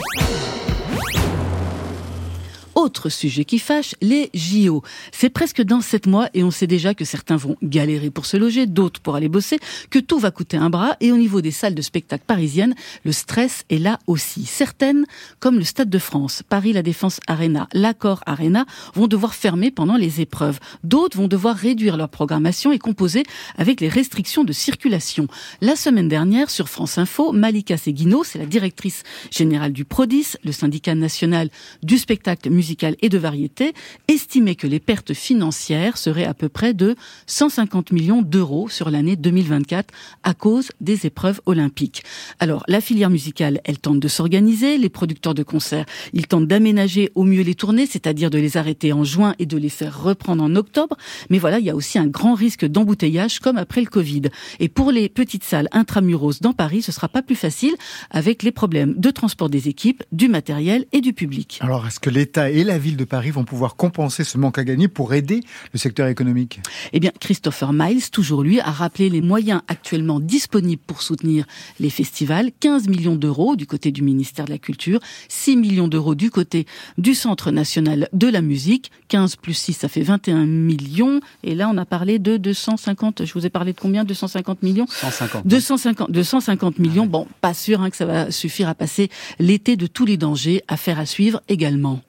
[2.80, 4.82] Autre sujet qui fâche, les JO.
[5.12, 8.38] C'est presque dans sept mois et on sait déjà que certains vont galérer pour se
[8.38, 9.58] loger, d'autres pour aller bosser,
[9.90, 12.74] que tout va coûter un bras et au niveau des salles de spectacle parisiennes,
[13.04, 14.46] le stress est là aussi.
[14.46, 15.04] Certaines,
[15.40, 18.64] comme le Stade de France, Paris La Défense Arena, l'Accord Arena,
[18.94, 20.58] vont devoir fermer pendant les épreuves.
[20.82, 23.24] D'autres vont devoir réduire leur programmation et composer
[23.58, 25.28] avec les restrictions de circulation.
[25.60, 30.52] La semaine dernière, sur France Info, Malika Seguino, c'est la directrice générale du Prodis, le
[30.52, 31.50] syndicat national
[31.82, 32.69] du spectacle musical
[33.02, 33.72] et de variété,
[34.08, 36.94] estimait que les pertes financières seraient à peu près de
[37.26, 39.92] 150 millions d'euros sur l'année 2024
[40.22, 42.02] à cause des épreuves olympiques.
[42.38, 47.10] Alors, la filière musicale, elle tente de s'organiser, les producteurs de concerts, ils tentent d'aménager
[47.14, 50.42] au mieux les tournées, c'est-à-dire de les arrêter en juin et de les faire reprendre
[50.42, 50.96] en octobre.
[51.28, 54.22] Mais voilà, il y a aussi un grand risque d'embouteillage comme après le Covid.
[54.58, 57.74] Et pour les petites salles intramuros dans Paris, ce sera pas plus facile
[58.10, 61.58] avec les problèmes de transport des équipes, du matériel et du public.
[61.60, 64.88] Alors, est-ce que l'État la ville de Paris vont pouvoir compenser ce manque à gagner
[64.88, 65.40] pour aider
[65.72, 66.60] le secteur économique
[66.92, 71.46] Eh bien, Christopher Miles, toujours lui, a rappelé les moyens actuellement disponibles pour soutenir
[71.78, 72.50] les festivals.
[72.60, 76.66] 15 millions d'euros du côté du ministère de la Culture, 6 millions d'euros du côté
[76.98, 78.90] du Centre national de la musique.
[79.08, 81.20] 15 plus 6, ça fait 21 millions.
[81.42, 84.04] Et là, on a parlé de 250, je vous ai parlé de combien?
[84.04, 84.86] 250 millions?
[84.88, 85.46] 150.
[85.46, 87.06] 250, 250 millions.
[87.06, 90.62] Bon, pas sûr hein, que ça va suffire à passer l'été de tous les dangers.
[90.68, 92.00] Affaire à suivre également.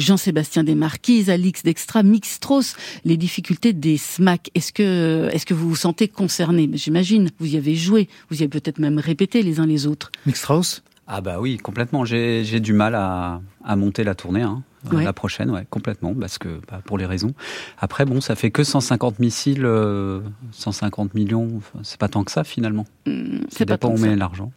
[0.00, 2.74] Jean-Sébastien Desmarquises, Alix d'Extra, Mixtros,
[3.04, 4.50] les difficultés des SMAC.
[4.54, 6.68] Est-ce que, est-ce que vous vous sentez concerné?
[6.74, 10.10] J'imagine, vous y avez joué, vous y avez peut-être même répété les uns les autres.
[10.26, 10.82] Mixtros?
[11.06, 12.04] Ah bah oui, complètement.
[12.04, 14.42] J'ai du mal à, à, monter la tournée.
[14.42, 14.62] Hein.
[14.92, 17.34] La prochaine, ouais, complètement, parce que bah, pour les raisons.
[17.78, 19.68] Après, bon, ça fait que 150 missiles,
[20.52, 21.60] 150 millions.
[21.82, 22.86] C'est pas tant que ça finalement.
[23.06, 24.52] Mmh, ça dépend où on met l'argent.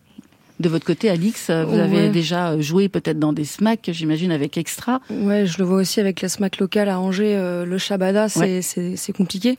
[0.60, 5.02] De votre côté, Alix, vous avez déjà joué peut-être dans des SMAC, j'imagine, avec Extra.
[5.10, 9.14] Ouais, je le vois aussi avec la SMAC locale à Angers, euh, le Shabada, c'est
[9.16, 9.58] compliqué.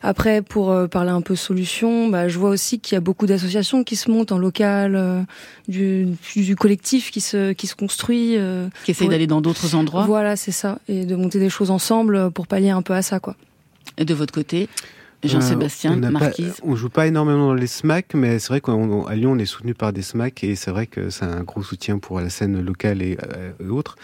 [0.00, 3.26] Après, pour euh, parler un peu solution, bah, je vois aussi qu'il y a beaucoup
[3.26, 5.22] d'associations qui se montent en local, euh,
[5.66, 8.36] du, du, collectif qui se, qui se construit.
[8.84, 10.06] qui essaye d'aller dans d'autres endroits.
[10.06, 10.78] Voilà, c'est ça.
[10.88, 13.34] Et de monter des choses ensemble pour pallier un peu à ça, quoi.
[13.96, 14.68] Et de votre côté
[15.24, 18.72] Jean-Sébastien, euh, Marquise On joue pas énormément dans les SMAC, mais c'est vrai qu'à
[19.14, 21.98] Lyon, on est soutenu par des SMAC et c'est vrai que c'est un gros soutien
[21.98, 23.96] pour la scène locale et, euh, autres.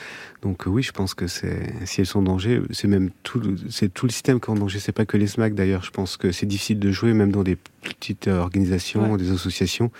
[0.42, 3.40] Donc euh, oui, je pense que c'est si elles sont en danger, c'est même tout,
[3.70, 4.80] c'est tout le système qui est en danger.
[4.80, 5.84] C'est pas que les SMAC d'ailleurs.
[5.84, 9.92] Je pense que c'est difficile de jouer même dans des petites organisations, des associations.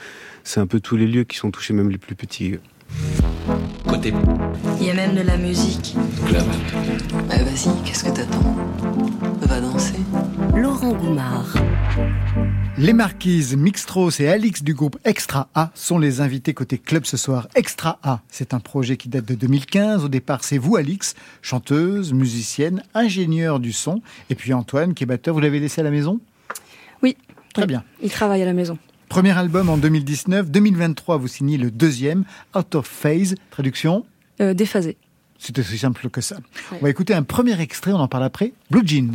[0.43, 2.57] C'est un peu tous les lieux qui sont touchés, même les plus petits.
[3.87, 4.13] Côté.
[4.81, 5.95] Il y a même de la musique.
[6.27, 6.45] Club.
[7.29, 8.57] Bah, vas-y, qu'est-ce que t'attends?
[9.43, 10.01] Va danser.
[10.57, 11.55] Laurent Goumard.
[12.79, 17.17] Les marquises Mixtros et Alix du groupe Extra A sont les invités côté club ce
[17.17, 17.49] soir.
[17.55, 20.05] Extra A, c'est un projet qui date de 2015.
[20.05, 24.01] Au départ, c'est vous, Alix, chanteuse, musicienne, ingénieure du son.
[24.31, 26.21] Et puis Antoine, qui est batteur, vous l'avez laissé à la maison?
[27.03, 27.17] Oui.
[27.53, 27.85] Très bien.
[28.03, 28.79] Il travaille à la maison.
[29.09, 30.51] Premier album en 2019.
[30.51, 32.25] 2023, vous signez le deuxième,
[32.57, 33.35] Out of Phase.
[33.51, 34.07] Traduction?
[34.41, 34.97] Euh, Déphasé.
[35.39, 36.37] C'est aussi simple que ça.
[36.73, 38.53] On va écouter un premier extrait, on en parle après.
[38.71, 39.13] Blue Jean.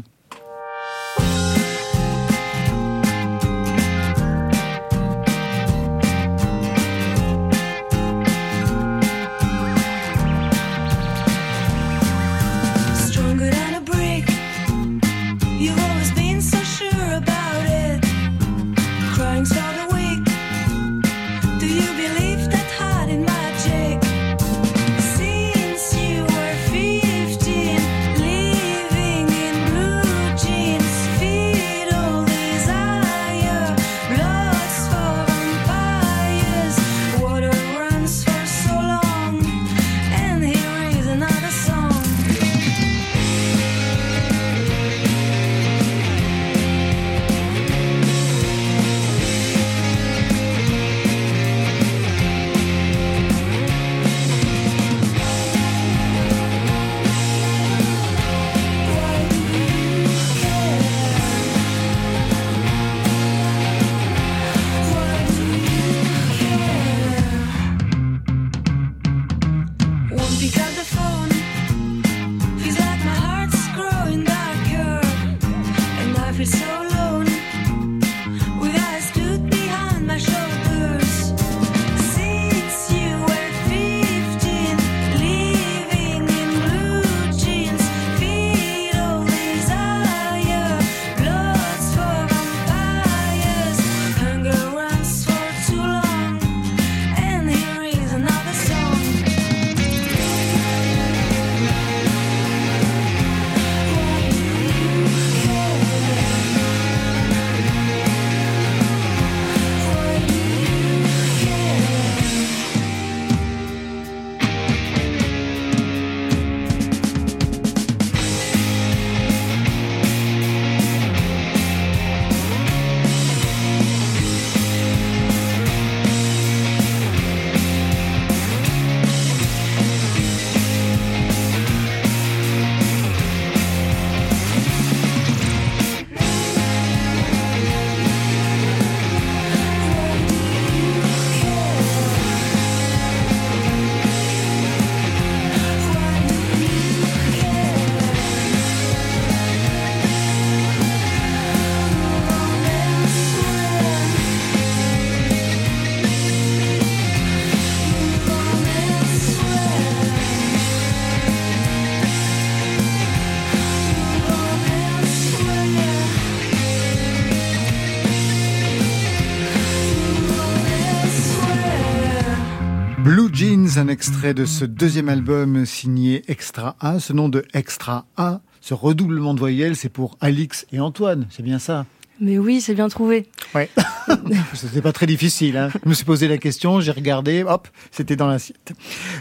[173.78, 176.99] Un extrait de ce deuxième album signé Extra A.
[176.99, 181.41] Ce nom de Extra A, ce redoublement de voyelles, c'est pour Alix et Antoine, c'est
[181.41, 181.88] bien ça?
[182.22, 183.28] Mais oui, c'est bien trouvé.
[183.55, 183.68] Ouais.
[184.53, 185.57] c'était pas très difficile.
[185.57, 185.70] Hein.
[185.84, 188.74] Je me suis posé la question, j'ai regardé, hop, c'était dans l'assiette.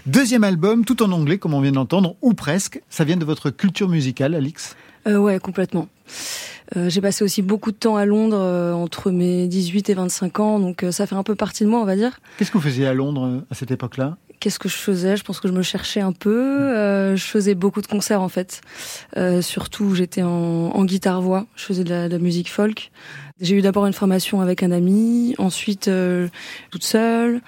[0.05, 2.83] Deuxième album, tout en anglais, comme on vient d'entendre, ou presque.
[2.91, 4.77] Ça vient de votre culture musicale, Alix?
[5.09, 5.89] Euh, Ouais, complètement.
[6.77, 10.41] Euh, j'ai passé aussi beaucoup de temps à Londres euh, entre mes 18 et 25
[10.41, 12.21] ans, donc euh, ça fait un peu partie de moi, on va dire.
[12.37, 14.19] Qu'est-ce que vous faisiez à Londres à cette époque-là?
[14.41, 15.17] Qu'est-ce que je faisais?
[15.17, 16.31] Je pense que je me cherchais un peu.
[16.39, 18.61] Euh, je faisais beaucoup de concerts en fait.
[19.17, 21.47] Euh, surtout, j'étais en, en guitare-voix.
[21.57, 22.93] Je faisais de la, de la musique folk.
[23.41, 26.29] J'ai eu d'abord une formation avec un ami, ensuite euh,
[26.71, 27.41] toute seule.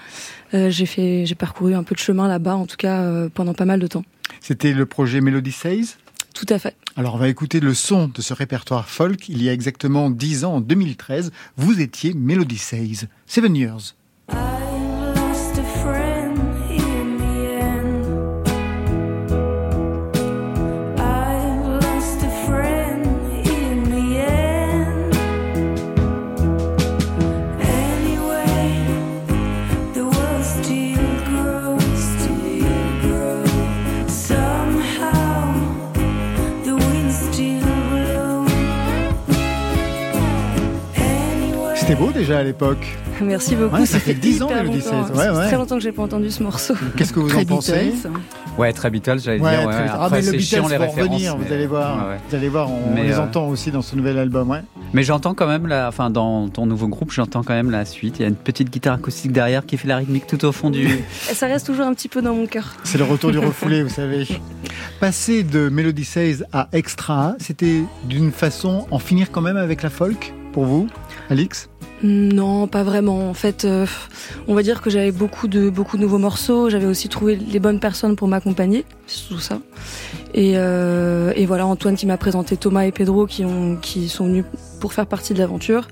[0.54, 3.54] Euh, j'ai fait, j'ai parcouru un peu de chemin là-bas, en tout cas euh, pendant
[3.54, 4.04] pas mal de temps.
[4.40, 5.96] C'était le projet Melody Says?
[6.34, 6.76] Tout à fait.
[6.96, 9.28] Alors on va écouter le son de ce répertoire folk.
[9.28, 13.08] Il y a exactement dix ans, en 2013, vous étiez Melody Says.
[13.26, 13.94] Seven Years.
[41.90, 42.86] C'était beau déjà à l'époque.
[43.20, 43.84] Merci beaucoup.
[43.84, 44.92] ça fait 10 ans, Mélodie 16.
[45.12, 45.46] Ouais, ouais.
[45.48, 46.74] très longtemps que j'ai pas entendu ce morceau.
[46.96, 47.94] Qu'est-ce que vous en pensez
[48.56, 49.66] Ouais, très Beatles, j'allais ouais, dire.
[49.66, 49.74] Ouais.
[49.88, 52.10] Ah, mais le Beatles vont revenir, vous allez voir.
[52.28, 53.24] Vous allez voir, on, mais les euh...
[53.24, 54.50] entend aussi dans ce nouvel album.
[54.50, 54.62] Ouais.
[54.92, 58.20] Mais j'entends quand même, la, enfin, dans ton nouveau groupe, j'entends quand même la suite.
[58.20, 60.70] Il y a une petite guitare acoustique derrière qui fait la rythmique tout au fond
[60.70, 60.86] du.
[60.86, 62.76] Et ça reste toujours un petit peu dans mon cœur.
[62.84, 64.28] C'est le retour du refoulé, vous savez.
[65.00, 69.90] Passer de Melody 16 à Extra, c'était d'une façon en finir quand même avec la
[69.90, 70.88] folk pour vous,
[71.30, 71.68] Alix
[72.02, 73.28] non, pas vraiment.
[73.28, 73.86] En fait, euh,
[74.48, 76.70] on va dire que j'avais beaucoup de beaucoup de nouveaux morceaux.
[76.70, 78.86] J'avais aussi trouvé les bonnes personnes pour m'accompagner,
[79.28, 79.60] tout ça.
[80.32, 84.26] Et, euh, et, voilà, Antoine qui m'a présenté Thomas et Pedro qui ont qui sont
[84.26, 84.44] venus
[84.80, 85.88] pour faire partie de l'aventure.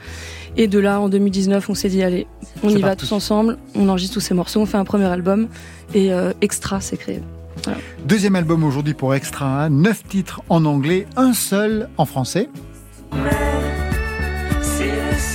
[0.56, 2.26] Et de là, en 2019, on s'est dit allez,
[2.62, 3.58] on y va tous ensemble.
[3.74, 5.48] On enregistre tous ces morceaux, on fait un premier album
[5.94, 7.20] et euh, Extra s'est créé.
[7.64, 7.78] Voilà.
[8.06, 12.48] Deuxième album aujourd'hui pour Extra, neuf titres en anglais, un seul en français.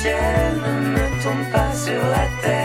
[0.04, 2.63] Ciel ne me tombe pas sur la tête,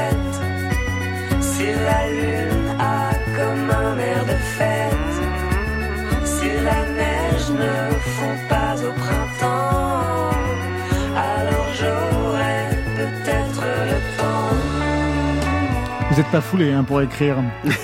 [16.18, 17.36] n'êtes pas foulé hein, pour écrire.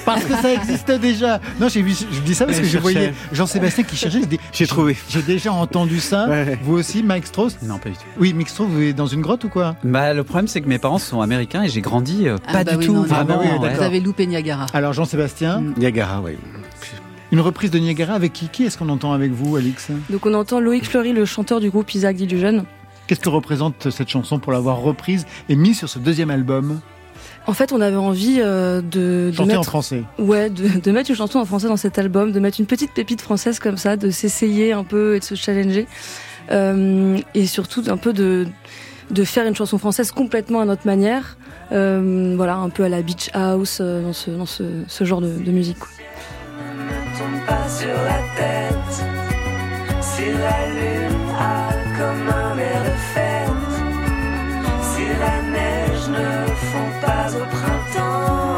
[0.05, 1.41] Parce que ça existe déjà.
[1.61, 4.20] Non, j'ai vu, je dis ça parce que je voyais Jean-Sébastien qui cherchait.
[4.53, 4.97] J'ai trouvé.
[5.09, 6.28] J'ai déjà entendu ça.
[6.28, 6.59] Ouais.
[6.62, 7.57] Vous aussi, Mike Strauss?
[7.62, 8.03] Non, pas du tout.
[8.18, 9.76] Oui, Mike Strauss, vous êtes dans une grotte ou quoi?
[9.85, 12.64] Bah, le problème, c'est que mes parents sont américains et j'ai grandi euh, Ah pas
[12.64, 12.93] bah du oui, tout.
[12.95, 13.43] non, vraiment.
[13.43, 14.66] non, oui, Vous avez loupé Niagara.
[14.74, 16.32] Alors, Jean-Sébastien, Niagara, oui.
[17.32, 18.49] une reprise de Niagara avec qui?
[18.49, 19.89] Qui est-ce qu'on entend avec vous, Alix?
[20.11, 22.66] Donc on entend Loïc Fleury, le chanteur du groupe Isaac Dilusion.
[23.07, 26.80] Qu'est-ce que représente cette chanson pour l'avoir reprise et mise sur ce deuxième album?
[27.47, 30.03] En fait, on avait envie euh, de, de mettre en français.
[30.18, 32.92] Ouais, de, de mettre une chanson en français dans cet album, de mettre une petite
[32.95, 35.86] pépite française comme ça, de s'essayer un peu et de se challenger.
[36.51, 38.47] Euh, et surtout un peu de,
[39.11, 41.36] de faire une chanson française complètement à notre manière.
[41.72, 45.20] Euh, voilà, un peu à la beach house, euh, dans ce, dans ce, ce genre
[45.20, 45.78] de, de musique.
[45.78, 45.88] quoi.
[46.76, 49.05] Ne tombe pas sur la tête,
[50.01, 52.55] si la lune a comme un
[57.25, 58.57] pas au printemps,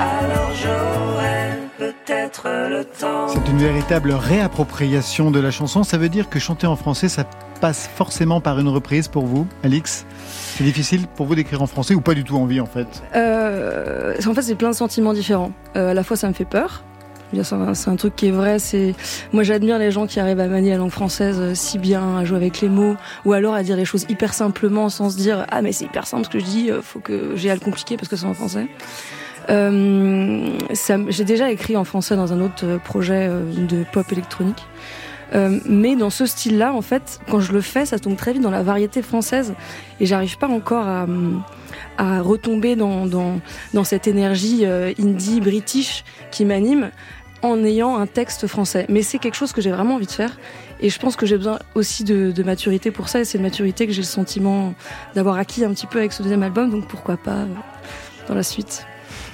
[0.00, 3.28] alors j'aurai peut-être le temps.
[3.28, 5.84] C'est une véritable réappropriation de la chanson.
[5.84, 7.24] Ça veut dire que chanter en français, ça
[7.60, 10.06] passe forcément par une reprise pour vous, Alix?
[10.26, 13.02] C'est difficile pour vous d'écrire en français ou pas du tout envie en fait?
[13.14, 15.52] Euh, en fait, c'est plein de sentiments différents.
[15.76, 16.82] Euh, à la fois, ça me fait peur.
[17.42, 18.58] C'est un, truc qui est vrai.
[19.32, 22.24] Moi, j'admire les gens qui arrivent à manier la langue française euh, si bien, à
[22.24, 25.46] jouer avec les mots, ou alors à dire les choses hyper simplement, sans se dire
[25.50, 26.70] ah mais c'est hyper simple ce que je dis.
[26.70, 28.66] euh, Faut que j'ai à le compliquer parce que c'est en français.
[29.50, 30.46] Euh,
[31.08, 34.64] j'ai déjà écrit en français dans un autre projet de pop électronique.
[35.64, 38.50] Mais dans ce style-là, en fait, quand je le fais, ça tombe très vite dans
[38.50, 39.54] la variété française
[39.98, 46.90] et j'arrive pas encore à, retomber dans, dans, cette énergie indie british qui m'anime
[47.42, 48.86] en ayant un texte français.
[48.88, 50.38] Mais c'est quelque chose que j'ai vraiment envie de faire
[50.80, 53.44] et je pense que j'ai besoin aussi de, de maturité pour ça et c'est une
[53.44, 54.74] maturité que j'ai le sentiment
[55.14, 57.46] d'avoir acquis un petit peu avec ce deuxième album, donc pourquoi pas euh,
[58.28, 58.86] dans la suite.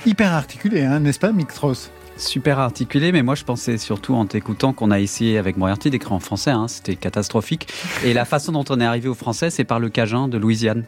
[0.06, 4.26] Hyper articulé, hein, n'est-ce pas, Mick Strauss Super articulé, mais moi je pensais surtout en
[4.26, 7.68] t'écoutant qu'on a essayé avec Moriarty d'écrire en français, hein, c'était catastrophique.
[8.04, 10.84] Et la façon dont on est arrivé au français, c'est par le Cajun de Louisiane.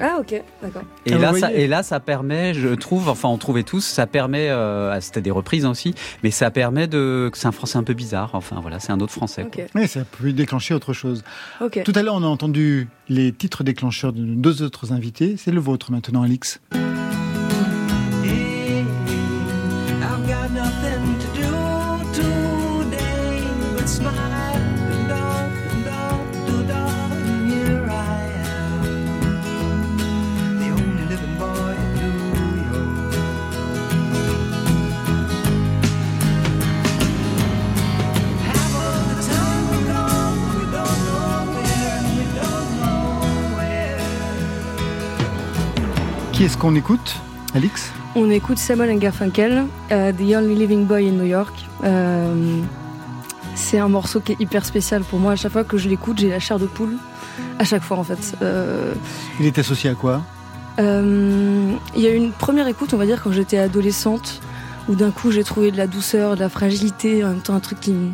[0.00, 0.82] Ah ok, d'accord.
[1.06, 4.06] Et, Ah, là, ça, et là, ça permet, je trouve, enfin on trouvait tous, ça
[4.06, 7.78] permet, euh, ah, c'était des reprises aussi, mais ça permet de, que c'est un français
[7.78, 9.46] un peu bizarre, enfin voilà, c'est un autre français.
[9.74, 11.24] Oui, ça peut déclencher autre chose.
[11.58, 15.36] Tout à l'heure, on a entendu les titres déclencheurs de deux autres invités.
[15.38, 16.60] C'est le vôtre maintenant, Alix.
[46.46, 46.52] Where.
[46.52, 47.16] Qui est-ce qu'on écoute,
[47.54, 47.90] Alix?
[48.14, 51.54] On écoute Samuel Garfunkel, euh, The Only Living Boy in New York.
[51.84, 52.60] Euh,
[53.54, 55.32] c'est un morceau qui est hyper spécial pour moi.
[55.32, 56.96] À chaque fois que je l'écoute, j'ai la chair de poule.
[57.58, 58.34] À chaque fois, en fait.
[58.42, 58.94] Euh,
[59.40, 60.22] Il est associé à quoi?
[60.78, 64.40] euh, Il y a eu une première écoute, on va dire, quand j'étais adolescente,
[64.88, 67.60] où d'un coup j'ai trouvé de la douceur, de la fragilité, en même temps un
[67.60, 68.12] truc qui, me-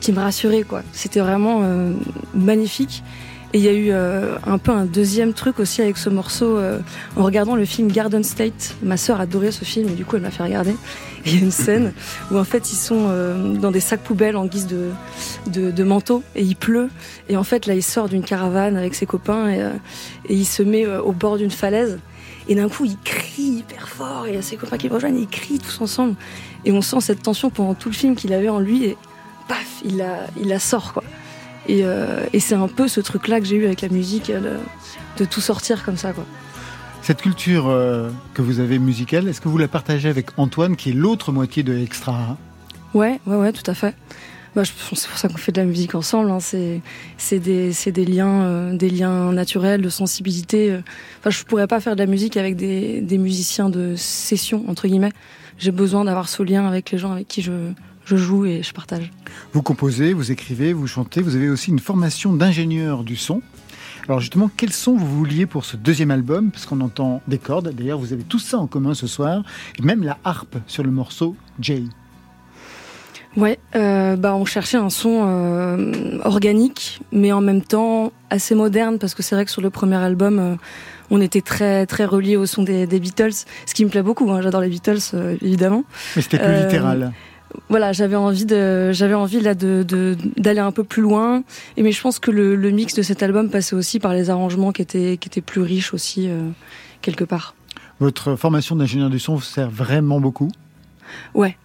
[0.00, 0.82] qui me rassurait, quoi.
[0.92, 1.62] C'était vraiment
[2.34, 3.02] magnifique.
[3.54, 6.58] Et il y a eu euh, un peu un deuxième truc aussi avec ce morceau
[6.58, 6.80] euh,
[7.14, 8.74] en regardant le film Garden State.
[8.82, 10.74] Ma sœur adorait ce film et du coup elle m'a fait regarder.
[11.24, 11.92] Il y a une scène
[12.32, 14.90] où en fait ils sont euh, dans des sacs poubelles en guise de,
[15.46, 16.90] de, de, manteau et il pleut.
[17.28, 19.60] Et en fait là il sort d'une caravane avec ses copains et,
[20.28, 22.00] et il se met au bord d'une falaise.
[22.48, 24.94] Et d'un coup il crie hyper fort et il y a ses copains qui le
[24.96, 26.16] rejoignent ils crient tous ensemble.
[26.64, 28.96] Et on sent cette tension pendant tout le film qu'il avait en lui et
[29.46, 31.04] paf, il la, il la sort quoi.
[31.70, 34.58] Euh, et, c'est un peu ce truc-là que j'ai eu avec la musique, euh,
[35.18, 36.12] de, tout sortir comme ça.
[36.12, 36.24] Quoi.
[37.02, 40.90] Cette culture euh, que vous avez musicale, est-ce que vous la partagez avec Antoine, qui
[40.90, 42.36] est l'autre moitié de Extra
[42.92, 43.94] Ouais, ouais, ouais, tout à fait.
[44.54, 46.30] Bah, c'est pour ça qu'on fait de la musique ensemble.
[46.30, 46.38] Hein.
[46.38, 50.78] C'est des, des liens, des liens naturels, de sensibilité.
[51.18, 54.86] Enfin, je pourrais pas faire de la musique avec des, des musiciens de session entre
[54.86, 55.12] guillemets.
[55.58, 57.72] J'ai besoin d'avoir ce lien avec les gens avec qui je,
[58.04, 59.10] je joue et je partage.
[59.52, 63.42] Vous composez, vous écrivez, vous chantez, vous avez aussi une formation d'ingénieur du son.
[64.08, 66.50] Alors justement, quels sons vous vouliez pour ce deuxième album?
[66.50, 69.42] Parce qu'on entend des cordes, d'ailleurs vous avez tout ça en commun ce soir,
[69.78, 71.84] et même la harpe sur le morceau Jay.
[73.36, 78.98] Ouais, euh, bah on cherchait un son euh, organique, mais en même temps assez moderne,
[78.98, 80.54] parce que c'est vrai que sur le premier album, euh,
[81.10, 83.32] on était très très relié au son des, Beatles,
[83.66, 84.30] ce qui me plaît beaucoup.
[84.30, 85.00] Hein, J'adore les Beatles,
[85.42, 85.84] évidemment.
[86.14, 87.12] Mais c'était plus littéral
[87.68, 91.42] voilà, j'avais envie de, j'avais envie là de, d'aller un peu plus loin.
[91.76, 94.72] Et mais je pense que le, mix de cet album passait aussi par les arrangements
[94.72, 96.48] qui étaient, qui étaient plus riches aussi euh,
[97.02, 97.54] quelque part.
[98.00, 100.50] Votre formation d'ingénieur du son vous sert vraiment beaucoup?
[101.34, 101.56] Ouais,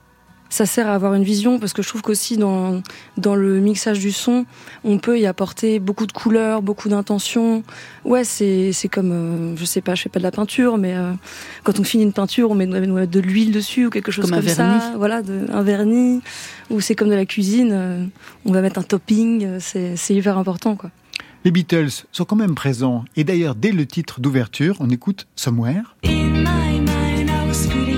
[0.49, 2.81] ça sert à avoir une vision parce que je trouve qu'aussi dans,
[3.17, 4.45] dans le mixage du son,
[4.83, 7.63] on peut y apporter beaucoup de couleurs, beaucoup d'intentions.
[8.03, 10.95] Ouais, c'est, c'est comme, euh, je sais pas, je fais pas de la peinture, mais
[10.95, 11.11] euh,
[11.63, 14.49] quand on finit une peinture, on met de, l'huile dessus ou quelque chose comme, comme
[14.49, 14.93] ça.
[14.97, 16.21] Voilà, de, un vernis.
[16.69, 18.05] Ou c'est comme de la cuisine, euh,
[18.45, 20.91] on va mettre un topping, c'est, c'est hyper important, quoi.
[21.45, 23.05] Les Beatles sont quand même présents.
[23.15, 25.95] Et d'ailleurs, dès le titre d'ouverture, on écoute Somewhere.
[26.03, 27.88] Alors pour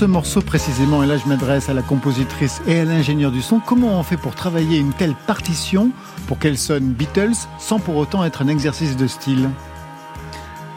[0.00, 3.60] ce morceau précisément, et là je m'adresse à la compositrice et à l'ingénieur du son,
[3.60, 5.90] comment on fait pour travailler une telle partition
[6.26, 9.50] pour qu'elle sonne Beatles sans pour autant être un exercice de style?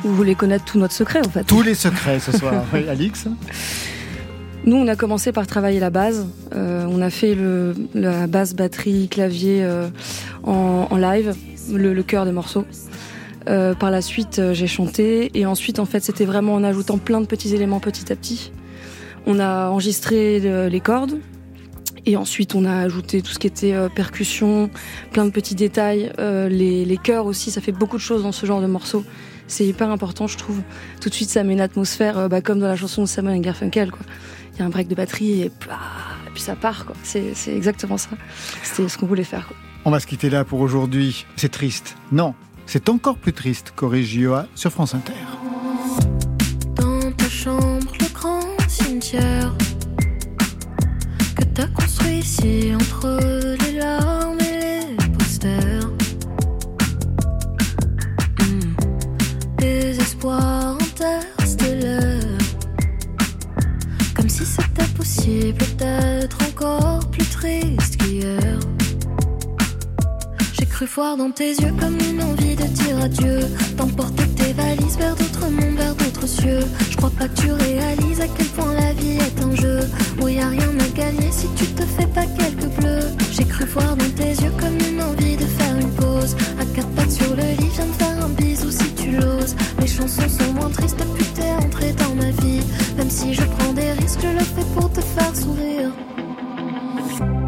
[0.03, 3.27] Vous voulez connaître tout notre secret en fait Tous les secrets ce soir, oui, Alix
[4.65, 6.25] nous, on a commencé par travailler la base.
[6.55, 9.89] Euh, on a fait le, la basse, batterie, clavier euh,
[10.43, 11.33] en, live,
[11.69, 12.63] le, cœur des morceaux.
[13.49, 17.19] Euh, par la suite, j'ai chanté et ensuite, en fait, c'était vraiment en ajoutant plein
[17.19, 18.53] de petits éléments petit à petit.
[19.25, 21.19] On a enregistré les cordes.
[22.05, 24.69] Et ensuite, on a ajouté tout ce qui était euh, percussion,
[25.11, 27.49] plein de petits détails, euh, les, les chœurs aussi.
[27.49, 29.05] Ça fait beaucoup de choses dans ce genre de morceaux.
[29.47, 30.61] C'est hyper important, je trouve.
[30.99, 33.37] Tout de suite, ça met une atmosphère, euh, bah, comme dans la chanson de Simon
[33.37, 33.91] Garfunkel.
[34.53, 35.51] Il y a un break de batterie et,
[36.33, 36.87] puis ça part.
[37.03, 38.09] C'est, exactement ça.
[38.63, 39.51] C'était ce qu'on voulait faire.
[39.85, 41.25] On va se quitter là pour aujourd'hui.
[41.37, 41.95] C'est triste.
[42.11, 42.33] Non,
[42.65, 43.73] c'est encore plus triste.
[43.75, 44.19] Corrige
[44.55, 45.13] sur France Inter.
[51.35, 53.19] Que t'as construit ici entre
[53.65, 55.91] les larmes et les posters.
[59.57, 62.37] Des espoirs interstellaires.
[64.15, 68.59] Comme si c'était possible d'être encore plus triste qu'hier.
[70.53, 73.39] J'ai cru voir dans tes yeux comme une envie de dire adieu,
[73.75, 75.92] d'emporter tes valises vers d'autres mondes,
[76.25, 79.79] Je crois pas que tu réalises à quel point la vie est un jeu
[80.21, 83.11] où y a rien à gagner si tu te fais pas quelques bleus.
[83.33, 86.37] J'ai cru voir dans tes yeux comme une envie de faire une pause.
[86.61, 89.53] À quatre pattes sur le lit, viens de faire un bisou si tu l'oses.
[89.81, 92.61] Mes chansons sont moins tristes depuis t'es entré dans ma vie.
[92.95, 95.91] Même si je prends des risques, je le fais pour te faire sourire.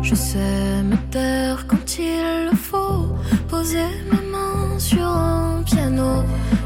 [0.01, 3.07] Je sais me taire quand il le faut,
[3.47, 3.87] poser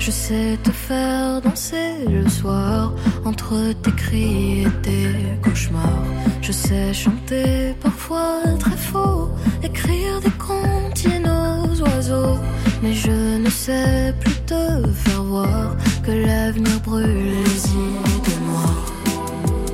[0.09, 2.93] Je sais te faire danser le soir
[3.25, 6.03] entre tes cris et tes cauchemars.
[6.41, 9.29] Je sais chanter parfois très faux,
[9.61, 12.39] écrire des comptines aux oiseaux.
[12.81, 18.85] Mais je ne sais plus te faire voir que l'avenir brûle les idées noires.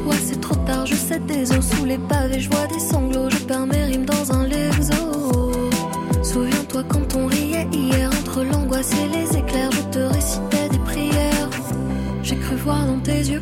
[0.06, 3.30] Ouais, c'est trop tard, je sais des os sous les pavés, je vois des sanglots,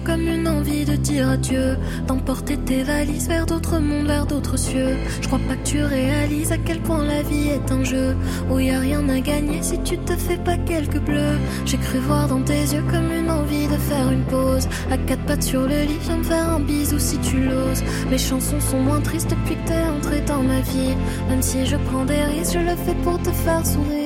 [0.04, 1.78] comme une envie de dire adieu,
[2.08, 4.97] d'emporter tes valises vers d'autres mondes, vers d'autres cieux.
[5.22, 8.16] Je crois pas que tu réalises à quel point la vie est un jeu
[8.49, 11.38] où y a rien à gagner si tu te fais pas quelques bleus.
[11.66, 15.26] J'ai cru voir dans tes yeux comme une envie de faire une pause, à quatre
[15.26, 17.84] pattes sur le lit, viens me faire un bisou si tu l'oses.
[18.10, 20.95] Mes chansons sont moins tristes depuis que t'es entré dans ma vie,
[21.30, 24.03] même si je prends des risques, je le fais pour te faire sourire.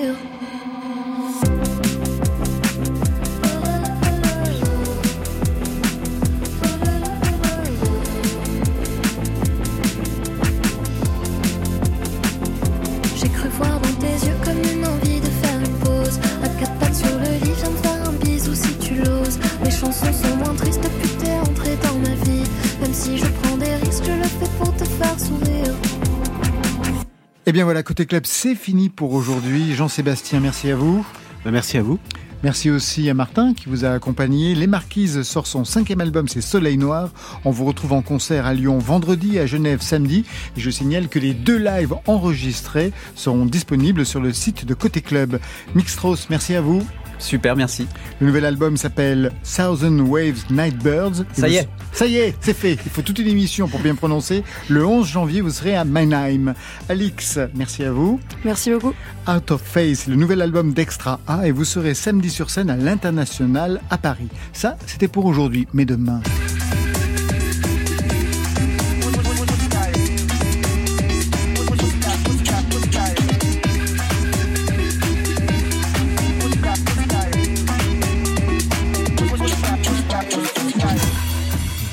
[27.49, 29.73] Eh bien voilà, côté club, c'est fini pour aujourd'hui.
[29.73, 31.07] Jean-Sébastien, merci à vous.
[31.45, 31.97] Ben, merci à vous.
[32.43, 34.53] Merci aussi à Martin qui vous a accompagné.
[34.53, 37.09] Les Marquises sort son cinquième album, c'est Soleil Noir.
[37.45, 40.25] On vous retrouve en concert à Lyon vendredi, à Genève samedi.
[40.57, 44.99] Et je signale que les deux lives enregistrés seront disponibles sur le site de Côté
[44.99, 45.39] Club.
[45.73, 46.85] Mixtros, merci à vous.
[47.19, 47.87] Super, merci.
[48.19, 51.25] Le nouvel album s'appelle Thousand Waves Nightbirds.
[51.33, 51.69] Ça y est.
[51.91, 52.77] Ça y est, c'est fait.
[52.85, 54.43] Il faut toute une émission pour bien prononcer.
[54.69, 56.53] Le 11 janvier, vous serez à Mannheim.
[56.89, 58.19] Alix, merci à vous.
[58.45, 58.93] Merci beaucoup.
[59.27, 62.77] Out of Face, le nouvel album d'Extra A, et vous serez samedi sur scène à
[62.77, 64.29] l'International à Paris.
[64.53, 66.21] Ça, c'était pour aujourd'hui, mais demain.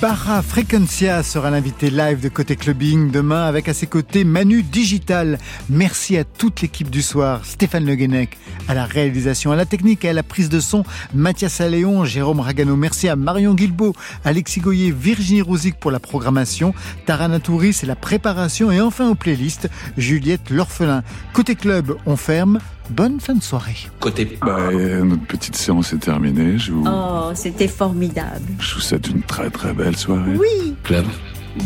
[0.05, 5.39] Barra Frequencia sera l'invité live de Côté Clubbing demain avec à ses côtés Manu Digital.
[5.71, 8.37] Merci à toute l'équipe du soir, Stéphane Le Guenec
[8.69, 10.85] à la réalisation, à la technique et à la prise de son,
[11.15, 12.77] Mathias Alléon, Jérôme Ragano.
[12.77, 13.95] Merci à Marion Guilbeault,
[14.27, 16.75] Alexis Goyer, Virginie Rosic pour la programmation,
[17.07, 21.03] Tarana Touris et la préparation et enfin aux playlists, Juliette L'Orphelin.
[21.33, 22.61] Côté Club, on ferme.
[22.91, 23.77] Bonne fin de soirée.
[24.01, 24.39] Côté.
[24.43, 26.59] Bah, euh, notre petite séance est terminée.
[26.59, 28.43] Je vous, Oh, c'était formidable.
[28.61, 30.37] je vous souhaite une très très belle soirée.
[30.39, 30.75] Oui.
[30.85, 31.07] Club.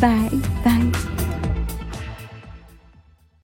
[0.00, 0.10] Bye,
[0.64, 0.90] bye.